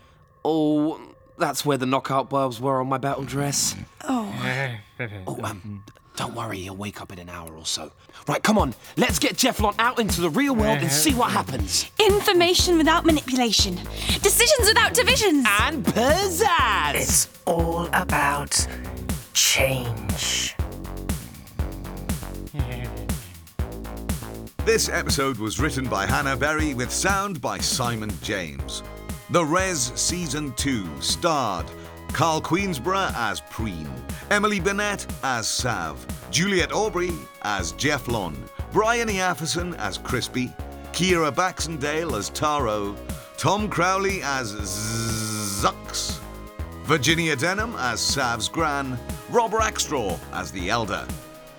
oh, 0.45 1.01
that's 1.39 1.65
where 1.65 1.77
the 1.79 1.87
knockout 1.87 2.29
bulbs 2.29 2.61
were 2.61 2.81
on 2.81 2.89
my 2.89 2.99
battle 2.99 3.25
dress. 3.25 3.77
Oh. 4.03 4.25
Oh, 5.29 5.39
um, 5.45 5.85
don't 6.17 6.35
worry, 6.35 6.59
he'll 6.59 6.75
wake 6.75 7.01
up 7.01 7.13
in 7.13 7.21
an 7.21 7.29
hour 7.29 7.53
or 7.53 7.65
so. 7.65 7.93
Right, 8.27 8.43
come 8.43 8.59
on, 8.59 8.75
let's 8.97 9.21
get 9.21 9.37
Jefflon 9.37 9.77
out 9.79 10.01
into 10.01 10.21
the 10.21 10.29
real 10.29 10.57
world 10.57 10.79
and 10.79 10.91
see 10.91 11.15
what 11.15 11.31
happens. 11.31 11.89
Information 12.01 12.77
without 12.79 13.07
manipulation. 13.07 13.77
Decisions 14.21 14.67
without 14.67 14.95
divisions. 14.95 15.47
And 15.61 15.85
pizzazz! 15.85 16.95
It's 16.95 17.29
all 17.45 17.87
about 17.93 18.67
change. 19.33 20.57
This 24.65 24.89
episode 24.89 25.39
was 25.39 25.61
written 25.61 25.89
by 25.89 26.05
Hannah 26.05 26.37
Berry 26.37 26.75
with 26.75 26.91
sound 26.91 27.41
by 27.41 27.59
Simon 27.59 28.11
James. 28.23 28.83
The 29.31 29.45
Rez 29.45 29.93
Season 29.95 30.55
2 30.55 31.03
starred 31.03 31.67
Carl 32.15 32.41
Queensborough 32.41 33.13
as 33.15 33.43
Preen, 33.51 33.87
Emily 34.31 34.59
Burnett 34.59 35.07
as 35.23 35.47
Sav, 35.47 36.07
Juliet 36.31 36.73
Aubrey 36.73 37.13
as 37.43 37.75
Jefflon, 37.75 38.35
Brian 38.73 39.09
Iafferson 39.09 39.77
as 39.77 39.99
Crispy, 39.99 40.51
Kira 40.93 41.31
Baxendale 41.31 42.17
as 42.17 42.31
Taro, 42.31 42.97
Tom 43.37 43.69
Crowley 43.69 44.23
as 44.23 44.55
Zux, 44.55 46.19
Virginia 46.85 47.37
Denham 47.37 47.75
as 47.77 48.01
Sav's 48.01 48.49
Gran, 48.49 48.99
Rob 49.29 49.51
Rackstraw 49.51 50.19
as 50.33 50.51
the 50.53 50.71
Elder, 50.71 51.07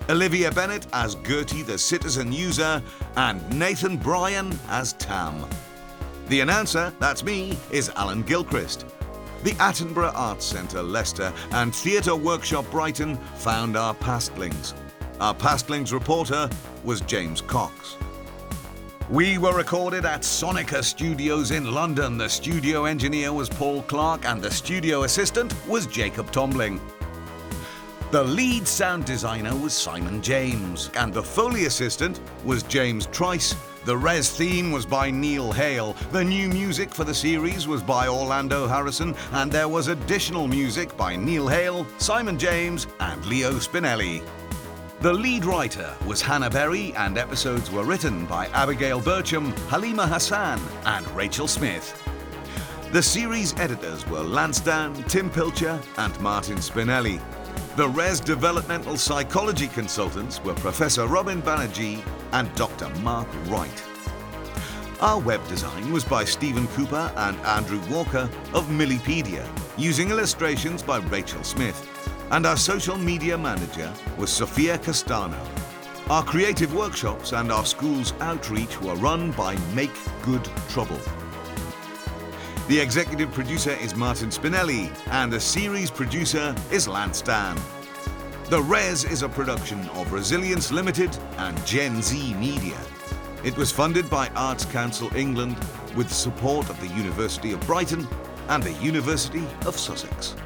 Olivia 0.08 0.50
Bennett 0.50 0.88
as 0.92 1.14
Gertie 1.14 1.62
the 1.62 1.78
Citizen 1.78 2.32
User, 2.32 2.82
and 3.14 3.56
Nathan 3.56 3.96
Bryan 3.96 4.58
as 4.70 4.94
Tam. 4.94 5.48
The 6.30 6.38
announcer, 6.42 6.94
that's 7.00 7.24
me, 7.24 7.58
is 7.72 7.90
Alan 7.96 8.22
Gilchrist. 8.22 8.86
The 9.42 9.50
Attenborough 9.54 10.12
Arts 10.14 10.44
Centre, 10.44 10.80
Leicester, 10.80 11.32
and 11.50 11.74
Theatre 11.74 12.14
Workshop 12.14 12.70
Brighton 12.70 13.16
found 13.38 13.76
our 13.76 13.94
pastlings. 13.94 14.72
Our 15.20 15.34
pastlings 15.34 15.92
reporter 15.92 16.48
was 16.84 17.00
James 17.00 17.40
Cox. 17.40 17.96
We 19.08 19.38
were 19.38 19.56
recorded 19.56 20.04
at 20.04 20.20
Sonica 20.20 20.84
Studios 20.84 21.50
in 21.50 21.72
London. 21.72 22.16
The 22.16 22.28
studio 22.28 22.84
engineer 22.84 23.32
was 23.32 23.48
Paul 23.48 23.82
Clark, 23.82 24.24
and 24.24 24.40
the 24.40 24.52
studio 24.52 25.02
assistant 25.02 25.52
was 25.66 25.88
Jacob 25.88 26.30
Tombling. 26.30 26.80
The 28.12 28.22
lead 28.22 28.68
sound 28.68 29.04
designer 29.04 29.56
was 29.56 29.72
Simon 29.72 30.22
James, 30.22 30.92
and 30.94 31.12
the 31.12 31.24
Foley 31.24 31.64
assistant 31.64 32.20
was 32.44 32.62
James 32.62 33.06
Trice. 33.06 33.56
The 33.90 33.98
Rez 33.98 34.30
theme 34.30 34.70
was 34.70 34.86
by 34.86 35.10
Neil 35.10 35.50
Hale. 35.50 35.96
The 36.12 36.22
new 36.22 36.48
music 36.48 36.94
for 36.94 37.02
the 37.02 37.12
series 37.12 37.66
was 37.66 37.82
by 37.82 38.06
Orlando 38.06 38.68
Harrison, 38.68 39.16
and 39.32 39.50
there 39.50 39.66
was 39.66 39.88
additional 39.88 40.46
music 40.46 40.96
by 40.96 41.16
Neil 41.16 41.48
Hale, 41.48 41.84
Simon 41.98 42.38
James, 42.38 42.86
and 43.00 43.26
Leo 43.26 43.54
Spinelli. 43.54 44.22
The 45.00 45.12
lead 45.12 45.44
writer 45.44 45.92
was 46.06 46.22
Hannah 46.22 46.50
Berry, 46.50 46.94
and 46.94 47.18
episodes 47.18 47.68
were 47.72 47.82
written 47.82 48.26
by 48.26 48.46
Abigail 48.52 49.00
Burcham, 49.00 49.50
Halima 49.68 50.06
Hassan, 50.06 50.60
and 50.84 51.04
Rachel 51.16 51.48
Smith. 51.48 52.00
The 52.92 53.02
series 53.02 53.58
editors 53.58 54.06
were 54.06 54.22
Dan, 54.64 54.94
Tim 55.08 55.28
Pilcher, 55.30 55.80
and 55.96 56.20
Martin 56.20 56.58
Spinelli. 56.58 57.20
The 57.80 57.88
Rez 57.88 58.20
Developmental 58.20 58.98
Psychology 58.98 59.66
consultants 59.66 60.44
were 60.44 60.52
Professor 60.52 61.06
Robin 61.06 61.40
Banerjee 61.40 62.04
and 62.32 62.54
Dr. 62.54 62.90
Mark 63.00 63.26
Wright. 63.46 63.82
Our 65.00 65.18
web 65.18 65.40
design 65.48 65.90
was 65.90 66.04
by 66.04 66.24
Stephen 66.24 66.68
Cooper 66.68 67.10
and 67.16 67.38
Andrew 67.38 67.80
Walker 67.88 68.28
of 68.52 68.70
Millipedia, 68.70 69.48
using 69.78 70.10
illustrations 70.10 70.82
by 70.82 70.98
Rachel 70.98 71.42
Smith. 71.42 71.88
And 72.30 72.44
our 72.44 72.58
social 72.58 72.98
media 72.98 73.38
manager 73.38 73.90
was 74.18 74.28
Sophia 74.30 74.76
Castano. 74.76 75.42
Our 76.10 76.22
creative 76.22 76.74
workshops 76.74 77.32
and 77.32 77.50
our 77.50 77.64
school's 77.64 78.12
outreach 78.20 78.78
were 78.82 78.96
run 78.96 79.30
by 79.30 79.56
Make 79.74 79.96
Good 80.20 80.44
Trouble. 80.68 81.00
The 82.70 82.78
executive 82.78 83.32
producer 83.32 83.72
is 83.72 83.96
Martin 83.96 84.28
Spinelli, 84.28 84.96
and 85.08 85.32
the 85.32 85.40
series 85.40 85.90
producer 85.90 86.54
is 86.70 86.86
Lance 86.86 87.20
Dan. 87.20 87.58
The 88.48 88.62
Rez 88.62 89.02
is 89.02 89.22
a 89.22 89.28
production 89.28 89.80
of 89.88 90.06
Rezilience 90.12 90.70
Limited 90.70 91.10
and 91.38 91.66
Gen 91.66 92.00
Z 92.00 92.32
Media. 92.34 92.78
It 93.42 93.56
was 93.56 93.72
funded 93.72 94.08
by 94.08 94.28
Arts 94.36 94.66
Council 94.66 95.12
England 95.16 95.56
with 95.96 96.12
support 96.12 96.70
of 96.70 96.80
the 96.80 96.86
University 96.94 97.50
of 97.50 97.60
Brighton 97.66 98.06
and 98.46 98.62
the 98.62 98.74
University 98.74 99.44
of 99.66 99.76
Sussex. 99.76 100.36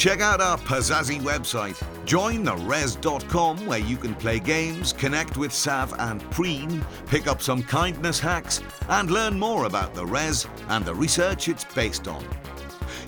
Check 0.00 0.22
out 0.22 0.40
our 0.40 0.56
Pizzazzy 0.56 1.20
website. 1.20 1.76
Join 2.06 2.42
the 2.42 2.56
rez.com 2.56 3.66
where 3.66 3.80
you 3.80 3.98
can 3.98 4.14
play 4.14 4.38
games, 4.38 4.94
connect 4.94 5.36
with 5.36 5.52
Sav 5.52 5.92
and 5.98 6.22
Preen, 6.30 6.82
pick 7.04 7.26
up 7.26 7.42
some 7.42 7.62
kindness 7.62 8.18
hacks, 8.18 8.62
and 8.88 9.10
learn 9.10 9.38
more 9.38 9.66
about 9.66 9.94
the 9.94 10.06
rez 10.06 10.48
and 10.70 10.86
the 10.86 10.94
research 10.94 11.48
it's 11.48 11.66
based 11.66 12.08
on. 12.08 12.24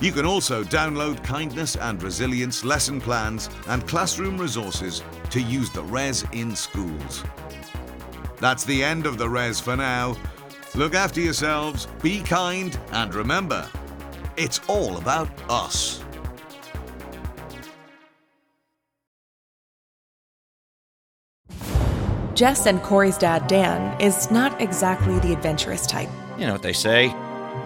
You 0.01 0.11
can 0.11 0.27
also 0.27 0.63
download 0.63 1.23
kindness 1.23 1.77
and 1.77 2.03
resilience 2.03 2.63
lesson 2.63 3.01
plans 3.01 3.49
and 3.69 3.87
classroom 3.87 4.37
resources 4.37 5.01
to 5.31 5.41
use 5.41 5.71
the 5.71 5.85
rez 5.85 6.23
in 6.31 6.55
schools. 6.55 7.23
That's 8.37 8.65
the 8.65 8.83
end 8.83 9.07
of 9.07 9.17
the 9.17 9.29
rez 9.29 9.59
for 9.59 9.75
now. 9.75 10.15
Look 10.75 10.93
after 10.93 11.21
yourselves, 11.21 11.87
be 12.03 12.21
kind, 12.21 12.79
and 12.91 13.15
remember, 13.15 13.67
it's 14.37 14.61
all 14.67 14.97
about 14.97 15.27
us. 15.49 16.02
Jess 22.35 22.65
and 22.65 22.81
Corey's 22.81 23.17
dad, 23.17 23.47
Dan, 23.47 23.99
is 24.01 24.31
not 24.31 24.59
exactly 24.59 25.19
the 25.19 25.33
adventurous 25.33 25.85
type. 25.85 26.09
You 26.37 26.47
know 26.47 26.53
what 26.53 26.63
they 26.63 26.73
say 26.73 27.13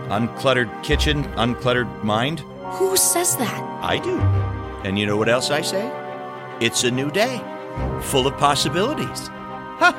uncluttered 0.10 0.84
kitchen, 0.84 1.24
uncluttered 1.36 2.04
mind. 2.04 2.40
Who 2.76 2.96
says 2.96 3.36
that? 3.38 3.62
I 3.84 4.00
do. 4.00 4.20
And 4.88 4.98
you 4.98 5.06
know 5.06 5.18
what 5.18 5.30
else 5.30 5.52
I 5.52 5.62
say? 5.62 5.92
It's 6.60 6.84
a 6.84 6.92
new 6.92 7.12
day, 7.12 7.42
full 8.02 8.28
of 8.28 8.38
possibilities. 8.38 9.28
Huh, 9.80 9.92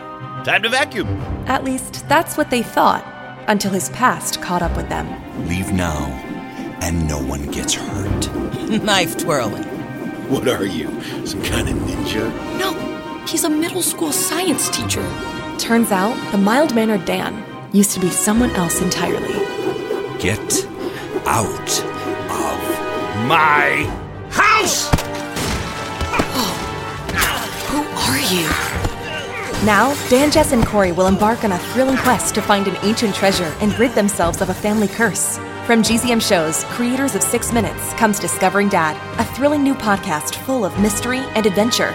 time 0.45 0.63
to 0.63 0.69
vacuum. 0.69 1.09
At 1.47 1.65
least 1.65 2.09
that's 2.09 2.37
what 2.37 2.51
they 2.51 2.63
thought, 2.63 3.05
until 3.49 3.71
his 3.71 3.91
past 3.91 4.41
caught 4.43 4.63
up 4.63 4.77
with 4.77 4.89
them. 4.89 5.07
Leave 5.49 5.73
now, 5.73 6.07
and 6.81 7.07
no 7.07 7.19
one 7.23 7.47
gets 7.51 7.75
hurt. 7.75 8.35
Knife 8.83 9.17
twirling. 9.19 9.65
What 10.29 10.49
are 10.49 10.67
you, 10.67 10.89
some 11.27 11.43
kind 11.43 11.69
of 11.69 11.75
ninja? 11.77 12.31
No, 12.59 12.73
he's 13.29 13.45
a 13.45 13.51
middle 13.51 13.83
school 13.83 14.11
science 14.11 14.71
teacher. 14.71 15.07
Turns 15.59 15.93
out, 15.93 16.17
the 16.33 16.39
mild 16.39 16.75
mannered 16.75 17.05
Dan 17.05 17.45
used 17.73 17.91
to 17.91 18.01
be 18.01 18.09
someone 18.09 18.51
else 18.53 18.81
entirely. 18.81 19.35
Get 20.19 20.67
out 21.27 21.71
of 22.31 22.59
my 23.27 23.85
house! 24.31 24.89
Oh, 26.41 27.45
who 27.69 27.83
are 28.09 28.21
you? 28.33 29.67
Now, 29.67 29.93
Dan, 30.09 30.31
Jess, 30.31 30.53
and 30.53 30.67
Corey 30.67 30.93
will 30.93 31.07
embark 31.07 31.45
on 31.45 31.53
a 31.53 31.59
thrilling 31.59 31.99
quest 31.99 32.35
to 32.37 32.41
find 32.41 32.67
an 32.67 32.77
ancient 32.83 33.15
treasure 33.15 33.53
and 33.61 33.79
rid 33.79 33.93
themselves 33.93 34.41
of 34.41 34.49
a 34.49 34.55
family 34.55 34.89
curse. 34.89 35.37
From 35.67 35.83
GZM 35.83 36.27
Shows, 36.27 36.65
creators 36.65 37.15
of 37.15 37.23
Six 37.23 37.53
Minutes, 37.53 37.93
comes 37.95 38.19
Discovering 38.19 38.71
Dad, 38.71 38.97
a 39.21 39.25
thrilling 39.35 39.63
new 39.63 39.75
podcast 39.75 40.37
full 40.37 40.65
of 40.65 40.81
mystery 40.81 41.19
and 41.35 41.45
adventure. 41.45 41.93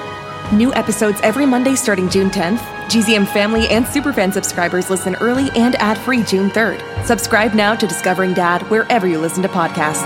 New 0.53 0.71
episodes 0.75 1.19
every 1.23 1.47
Monday 1.47 1.73
starting 1.73 2.07
June 2.09 2.29
10th. 2.29 2.59
GZM 2.85 3.27
family 3.27 3.67
and 3.69 3.85
Superfan 3.85 4.31
subscribers 4.31 4.87
listen 4.87 5.15
early 5.15 5.49
and 5.55 5.73
ad 5.77 5.97
free 5.97 6.21
June 6.21 6.51
3rd. 6.51 7.05
Subscribe 7.05 7.55
now 7.55 7.73
to 7.73 7.87
Discovering 7.87 8.35
Dad 8.35 8.61
wherever 8.69 9.07
you 9.07 9.17
listen 9.17 9.41
to 9.41 9.49
podcasts. 9.49 10.03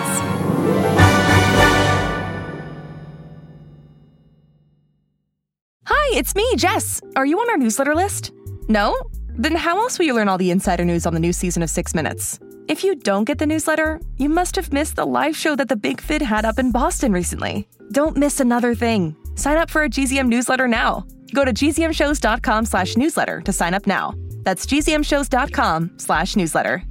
Hi, 5.84 6.18
it's 6.18 6.34
me, 6.34 6.56
Jess. 6.56 7.02
Are 7.18 7.26
you 7.26 7.38
on 7.42 7.50
our 7.50 7.58
newsletter 7.58 7.94
list? 7.94 8.32
No? 8.70 8.98
Then 9.32 9.54
how 9.56 9.78
else 9.80 10.00
will 10.00 10.06
you 10.06 10.14
learn 10.14 10.30
all 10.30 10.38
the 10.38 10.52
insider 10.52 10.86
news 10.86 11.06
on 11.06 11.14
the 11.14 11.20
new 11.20 11.34
season 11.34 11.62
of 11.62 11.70
Six 11.70 11.94
Minutes? 11.94 12.40
If 12.70 12.86
you 12.86 12.96
don't 12.96 13.26
get 13.26 13.40
the 13.40 13.46
newsletter, 13.46 14.00
you 14.16 14.30
must 14.30 14.56
have 14.56 14.72
missed 14.72 14.96
the 14.96 15.06
live 15.06 15.36
show 15.36 15.58
that 15.58 15.68
the 15.68 15.76
Big 15.76 16.00
Fid 16.00 16.22
had 16.22 16.46
up 16.46 16.58
in 16.58 16.72
Boston 16.72 17.12
recently. 17.12 17.68
Don't 17.92 18.16
miss 18.16 18.40
another 18.40 18.76
thing. 18.76 19.16
Sign 19.38 19.58
up 19.58 19.70
for 19.70 19.84
a 19.84 19.90
GZM 19.90 20.28
newsletter 20.28 20.68
now. 20.68 21.06
Go 21.34 21.46
to 21.46 21.54
gzmshows.com 21.54 22.66
slash 22.66 22.98
newsletter 22.98 23.40
to 23.42 23.54
sign 23.54 23.74
up 23.74 23.88
now. 23.88 24.14
That's 24.44 24.66
gzmshows.com 24.66 25.92
slash 25.98 26.36
newsletter. 26.36 26.84